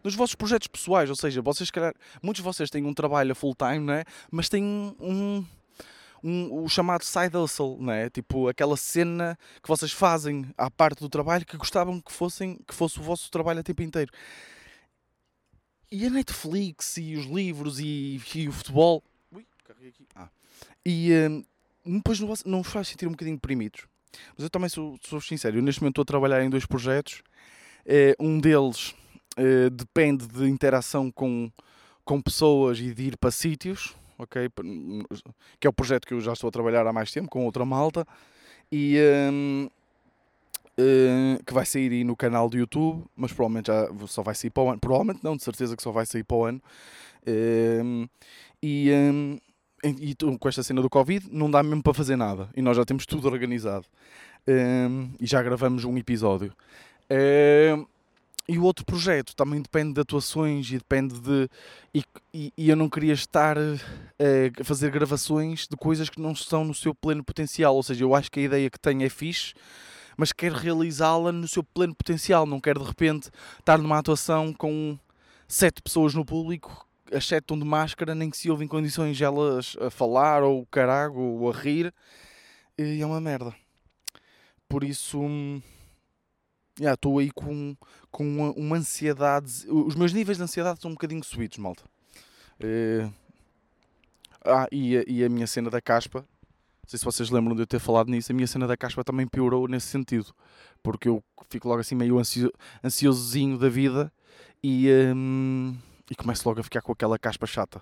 nos 0.03 0.15
vossos 0.15 0.35
projetos 0.35 0.67
pessoais, 0.67 1.09
ou 1.09 1.15
seja, 1.15 1.41
vocês, 1.41 1.71
calhar, 1.71 1.93
muitos 2.21 2.41
de 2.41 2.43
vocês 2.43 2.69
têm 2.69 2.85
um 2.85 2.93
trabalho 2.93 3.31
a 3.31 3.35
full 3.35 3.55
time, 3.55 3.79
não 3.79 3.93
é? 3.93 4.03
Mas 4.29 4.49
têm 4.49 4.63
um, 4.63 5.45
um, 6.23 6.63
o 6.63 6.69
chamado 6.69 7.03
side 7.03 7.35
hustle, 7.35 7.77
não 7.79 7.93
é? 7.93 8.09
Tipo, 8.09 8.47
aquela 8.47 8.75
cena 8.75 9.37
que 9.61 9.67
vocês 9.67 9.91
fazem 9.91 10.45
à 10.57 10.69
parte 10.69 10.99
do 10.99 11.09
trabalho 11.09 11.45
que 11.45 11.57
gostavam 11.57 12.01
que, 12.01 12.11
fossem, 12.11 12.59
que 12.67 12.73
fosse 12.73 12.99
o 12.99 13.03
vosso 13.03 13.31
trabalho 13.31 13.59
a 13.59 13.63
tempo 13.63 13.81
inteiro. 13.81 14.11
E 15.91 16.05
a 16.05 16.09
Netflix 16.09 16.97
e 16.97 17.15
os 17.15 17.25
livros 17.25 17.79
e, 17.79 18.21
e 18.35 18.47
o 18.47 18.51
futebol. 18.51 19.03
Ui, 19.31 19.45
carreguei 19.63 19.89
aqui. 19.89 20.05
Ah. 20.15 20.29
E 20.85 21.11
um, 21.85 21.97
depois 21.97 22.19
não, 22.19 22.33
não 22.45 22.61
vos 22.61 22.71
faz 22.71 22.89
sentir 22.89 23.07
um 23.07 23.11
bocadinho 23.11 23.37
deprimidos. 23.37 23.87
Mas 24.35 24.43
eu 24.43 24.49
também 24.49 24.69
sou, 24.69 24.97
sou 25.01 25.21
sincero, 25.21 25.57
eu 25.57 25.61
neste 25.61 25.81
momento 25.81 25.93
estou 25.93 26.03
a 26.03 26.05
trabalhar 26.05 26.43
em 26.43 26.49
dois 26.49 26.65
projetos. 26.65 27.21
É, 27.85 28.15
um 28.19 28.39
deles 28.39 28.95
é, 29.37 29.69
depende 29.69 30.27
de 30.27 30.47
interação 30.49 31.11
com, 31.11 31.51
com 32.03 32.21
pessoas 32.21 32.79
e 32.79 32.93
de 32.93 33.03
ir 33.03 33.17
para 33.17 33.31
sítios, 33.31 33.95
ok? 34.17 34.49
Que 35.59 35.67
é 35.67 35.69
o 35.69 35.73
projeto 35.73 36.05
que 36.05 36.13
eu 36.13 36.21
já 36.21 36.33
estou 36.33 36.47
a 36.47 36.51
trabalhar 36.51 36.85
há 36.85 36.93
mais 36.93 37.11
tempo 37.11 37.29
com 37.29 37.45
outra 37.45 37.65
malta 37.65 38.05
e 38.71 38.97
um, 39.31 39.69
uh, 40.79 41.43
que 41.43 41.53
vai 41.53 41.65
sair 41.65 41.91
aí 41.91 42.03
no 42.03 42.15
canal 42.15 42.49
do 42.49 42.57
YouTube, 42.57 43.03
mas 43.15 43.31
provavelmente 43.31 43.67
já 43.67 43.89
só 44.07 44.21
vai 44.21 44.35
sair 44.35 44.49
para 44.49 44.63
o 44.63 44.69
ano. 44.69 44.79
Provavelmente 44.79 45.23
não, 45.23 45.35
de 45.35 45.43
certeza 45.43 45.75
que 45.75 45.83
só 45.83 45.91
vai 45.91 46.05
sair 46.05 46.23
para 46.23 46.37
o 46.37 46.45
ano. 46.45 46.61
Um, 47.27 48.07
e 48.61 48.91
um, 48.91 49.39
e 49.83 50.15
com 50.37 50.49
esta 50.49 50.63
cena 50.63 50.81
do 50.81 50.89
Covid 50.89 51.27
não 51.31 51.49
dá 51.49 51.63
mesmo 51.63 51.81
para 51.81 51.93
fazer 51.93 52.15
nada 52.15 52.49
e 52.55 52.61
nós 52.61 52.75
já 52.75 52.85
temos 52.85 53.05
tudo 53.05 53.27
organizado 53.27 53.85
um, 54.47 55.11
e 55.19 55.25
já 55.25 55.41
gravamos 55.41 55.83
um 55.85 55.97
episódio. 55.97 56.53
Um, 57.11 57.85
e 58.47 58.57
o 58.57 58.63
outro 58.63 58.83
projeto 58.83 59.35
também 59.35 59.61
depende 59.61 59.93
de 59.93 60.01
atuações 60.01 60.71
e 60.71 60.79
depende 60.79 61.19
de. 61.19 61.47
E, 61.93 62.03
e, 62.57 62.67
eu 62.67 62.75
não 62.75 62.89
queria 62.89 63.13
estar 63.13 63.55
a 63.59 64.63
fazer 64.63 64.89
gravações 64.89 65.67
de 65.67 65.77
coisas 65.77 66.09
que 66.09 66.19
não 66.19 66.31
estão 66.31 66.65
no 66.65 66.73
seu 66.73 66.95
pleno 66.95 67.23
potencial. 67.23 67.75
Ou 67.75 67.83
seja, 67.83 68.03
eu 68.03 68.15
acho 68.15 68.31
que 68.31 68.39
a 68.39 68.43
ideia 68.43 68.67
que 68.67 68.79
tenho 68.79 69.03
é 69.03 69.09
fixe, 69.09 69.53
mas 70.17 70.31
quero 70.31 70.55
realizá-la 70.55 71.31
no 71.31 71.47
seu 71.47 71.63
pleno 71.63 71.93
potencial. 71.93 72.47
Não 72.47 72.59
quero 72.59 72.79
de 72.79 72.87
repente 72.87 73.29
estar 73.59 73.77
numa 73.77 73.99
atuação 73.99 74.51
com 74.51 74.97
sete 75.47 75.79
pessoas 75.79 76.15
no 76.15 76.25
público 76.25 76.88
estão 77.11 77.57
de 77.57 77.65
máscara, 77.65 78.13
nem 78.13 78.29
que 78.29 78.37
se 78.37 78.49
ouvem 78.49 78.67
condições 78.67 79.19
elas 79.21 79.75
a 79.79 79.89
falar 79.89 80.43
ou 80.43 80.65
carago 80.67 81.19
ou 81.19 81.49
a 81.49 81.53
rir, 81.53 81.93
e 82.77 83.01
é 83.01 83.05
uma 83.05 83.19
merda. 83.19 83.53
Por 84.67 84.83
isso, 84.83 85.19
estou 86.79 87.19
yeah, 87.19 87.21
aí 87.21 87.31
com, 87.31 87.75
com 88.11 88.23
uma, 88.23 88.51
uma, 88.51 88.77
ansiedade. 88.77 89.65
Os 89.67 89.95
meus 89.95 90.13
níveis 90.13 90.37
de 90.37 90.43
ansiedade 90.43 90.77
estão 90.77 90.91
um 90.91 90.93
bocadinho 90.93 91.23
subidos, 91.23 91.57
malta. 91.57 91.83
Uh, 92.61 93.11
ah, 94.45 94.67
e 94.71 94.97
a, 94.97 95.03
e 95.07 95.23
a 95.23 95.29
minha 95.29 95.47
cena 95.47 95.69
da 95.69 95.81
caspa, 95.81 96.19
não 96.19 96.87
sei 96.87 96.99
se 96.99 97.05
vocês 97.05 97.29
lembram 97.29 97.55
de 97.55 97.63
eu 97.63 97.67
ter 97.67 97.79
falado 97.79 98.09
nisso, 98.09 98.31
a 98.31 98.35
minha 98.35 98.47
cena 98.47 98.67
da 98.67 98.77
caspa 98.77 99.03
também 99.03 99.27
piorou 99.27 99.67
nesse 99.67 99.87
sentido, 99.87 100.33
porque 100.83 101.09
eu 101.09 101.23
fico 101.49 101.67
logo 101.67 101.81
assim 101.81 101.95
meio 101.95 102.17
ansio, 102.19 102.51
ansiosozinho 102.83 103.57
da 103.57 103.69
vida 103.69 104.11
e. 104.63 104.87
Um, 105.15 105.75
e 106.09 106.15
começo 106.15 106.47
logo 106.47 106.59
a 106.59 106.63
ficar 106.63 106.81
com 106.81 106.91
aquela 106.91 107.17
caspa 107.19 107.45
chata. 107.45 107.81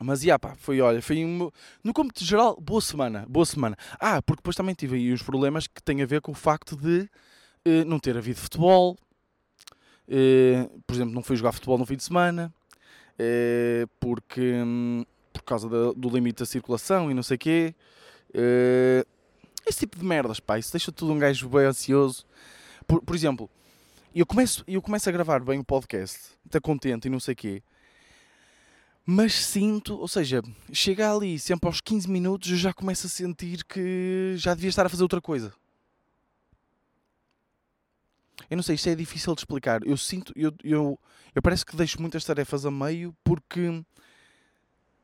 Mas, 0.00 0.22
yeah, 0.22 0.38
pá, 0.38 0.54
foi, 0.56 0.80
olha, 0.80 1.00
foi 1.00 1.24
um, 1.24 1.50
no 1.82 1.92
cômputo 1.94 2.22
geral, 2.22 2.58
boa 2.60 2.80
semana, 2.80 3.24
boa 3.28 3.46
semana. 3.46 3.76
Ah, 3.98 4.20
porque 4.20 4.40
depois 4.40 4.54
também 4.54 4.74
tive 4.74 4.96
aí 4.96 5.12
uns 5.12 5.22
problemas 5.22 5.66
que 5.66 5.82
têm 5.82 6.02
a 6.02 6.06
ver 6.06 6.20
com 6.20 6.32
o 6.32 6.34
facto 6.34 6.76
de 6.76 7.08
uh, 7.66 7.84
não 7.86 7.98
ter 7.98 8.16
havido 8.16 8.38
futebol, 8.38 8.96
uh, 10.08 10.80
por 10.86 10.94
exemplo, 10.94 11.14
não 11.14 11.22
fui 11.22 11.34
jogar 11.36 11.52
futebol 11.52 11.78
no 11.78 11.86
fim 11.86 11.96
de 11.96 12.04
semana, 12.04 12.52
uh, 13.14 13.88
porque, 13.98 14.52
um, 14.62 15.02
por 15.32 15.42
causa 15.44 15.66
da, 15.66 15.92
do 15.96 16.10
limite 16.10 16.40
da 16.40 16.46
circulação 16.46 17.10
e 17.10 17.14
não 17.14 17.22
sei 17.22 17.36
o 17.36 17.38
quê. 17.38 17.74
esse 19.66 19.78
tipo 19.78 19.98
de 19.98 20.04
merdas, 20.04 20.40
pá, 20.40 20.58
isso 20.58 20.72
deixa 20.72 20.92
tudo 20.92 21.12
um 21.12 21.18
gajo 21.18 21.48
bem 21.48 21.64
ansioso. 21.64 22.26
Por, 22.86 23.00
por 23.00 23.16
exemplo, 23.16 23.48
e 24.16 24.20
eu 24.20 24.24
começo, 24.24 24.64
eu 24.66 24.80
começo 24.80 25.06
a 25.10 25.12
gravar 25.12 25.44
bem 25.44 25.58
o 25.58 25.64
podcast, 25.64 26.18
está 26.46 26.58
contente 26.58 27.04
e 27.04 27.10
não 27.10 27.20
sei 27.20 27.34
o 27.34 27.36
quê. 27.36 27.62
Mas 29.04 29.34
sinto, 29.34 29.94
ou 29.94 30.08
seja, 30.08 30.42
chega 30.72 31.14
ali 31.14 31.38
sempre 31.38 31.66
aos 31.66 31.82
15 31.82 32.08
minutos 32.08 32.50
eu 32.50 32.56
já 32.56 32.72
começo 32.72 33.06
a 33.06 33.10
sentir 33.10 33.62
que 33.64 34.32
já 34.38 34.54
devia 34.54 34.70
estar 34.70 34.86
a 34.86 34.88
fazer 34.88 35.02
outra 35.02 35.20
coisa. 35.20 35.52
Eu 38.48 38.56
não 38.56 38.62
sei, 38.62 38.76
isto 38.76 38.88
é 38.88 38.94
difícil 38.94 39.34
de 39.34 39.42
explicar. 39.42 39.86
Eu 39.86 39.98
sinto, 39.98 40.32
eu, 40.34 40.50
eu, 40.64 40.98
eu 41.34 41.42
parece 41.42 41.66
que 41.66 41.76
deixo 41.76 42.00
muitas 42.00 42.24
tarefas 42.24 42.64
a 42.64 42.70
meio 42.70 43.14
porque 43.22 43.84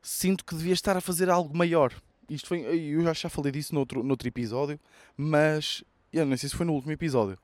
sinto 0.01 0.43
que 0.43 0.55
devia 0.55 0.73
estar 0.73 0.97
a 0.97 1.01
fazer 1.01 1.29
algo 1.29 1.55
maior. 1.55 1.93
Isto 2.27 2.47
foi, 2.47 2.61
eu 2.61 3.03
já, 3.03 3.13
já 3.13 3.29
falei 3.29 3.51
disso 3.51 3.75
noutro, 3.75 4.01
noutro 4.01 4.27
episódio, 4.27 4.79
mas 5.15 5.83
eu 6.11 6.25
não 6.25 6.35
sei 6.35 6.49
se 6.49 6.55
foi 6.55 6.65
no 6.65 6.73
último 6.73 6.93
episódio. 6.93 7.37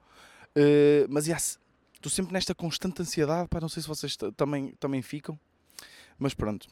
Uh, 0.56 1.08
mas 1.10 1.28
yes, 1.28 1.60
estou 1.96 2.12
sempre 2.12 2.34
nesta 2.34 2.56
constante 2.56 3.02
ansiedade, 3.02 3.48
pá, 3.48 3.60
não 3.60 3.70
sei 3.70 3.82
se 3.82 3.88
vocês 3.88 4.18
também, 4.36 4.74
também 4.80 5.02
ficam, 5.02 5.40
mas 6.18 6.34
pronto. 6.34 6.68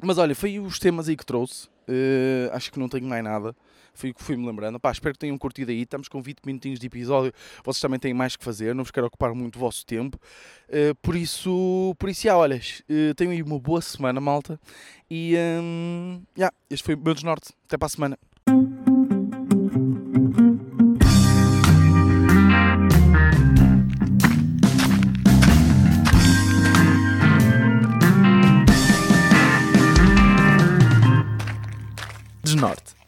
Mas 0.00 0.18
olha, 0.18 0.34
foi 0.34 0.58
os 0.58 0.78
temas 0.78 1.08
aí 1.08 1.16
que 1.16 1.24
trouxe. 1.24 1.68
Uh, 1.88 2.50
acho 2.52 2.72
que 2.72 2.78
não 2.78 2.88
tenho 2.88 3.06
mais 3.06 3.22
nada. 3.22 3.54
Foi 3.92 4.10
o 4.10 4.14
que 4.14 4.22
fui-me 4.22 4.44
lembrando. 4.44 4.78
Pá, 4.80 4.90
espero 4.90 5.14
que 5.14 5.20
tenham 5.20 5.38
curtido 5.38 5.70
aí. 5.70 5.82
Estamos 5.82 6.08
com 6.08 6.20
20 6.20 6.40
minutinhos 6.44 6.80
de 6.80 6.86
episódio. 6.86 7.32
Vocês 7.64 7.80
também 7.80 7.98
têm 7.98 8.12
mais 8.12 8.36
que 8.36 8.44
fazer. 8.44 8.74
Não 8.74 8.82
vos 8.82 8.90
quero 8.90 9.06
ocupar 9.06 9.32
muito 9.34 9.56
o 9.56 9.58
vosso 9.58 9.86
tempo. 9.86 10.18
Uh, 10.68 10.94
por 10.96 11.14
isso, 11.14 11.94
por 11.98 12.08
isso, 12.08 12.22
já, 12.22 12.36
olha, 12.36 12.56
uh, 12.58 13.14
tenham 13.14 13.32
aí 13.32 13.42
uma 13.42 13.58
boa 13.58 13.80
semana, 13.80 14.20
malta. 14.20 14.60
E, 15.08 15.36
um, 15.62 16.22
yeah, 16.36 16.54
este 16.68 16.84
foi 16.84 16.94
o 16.94 16.98
meu 16.98 17.14
desnorte. 17.14 17.52
Até 17.66 17.78
para 17.78 17.86
a 17.86 17.90
semana. 17.90 18.18
Desnorte. 32.64 33.03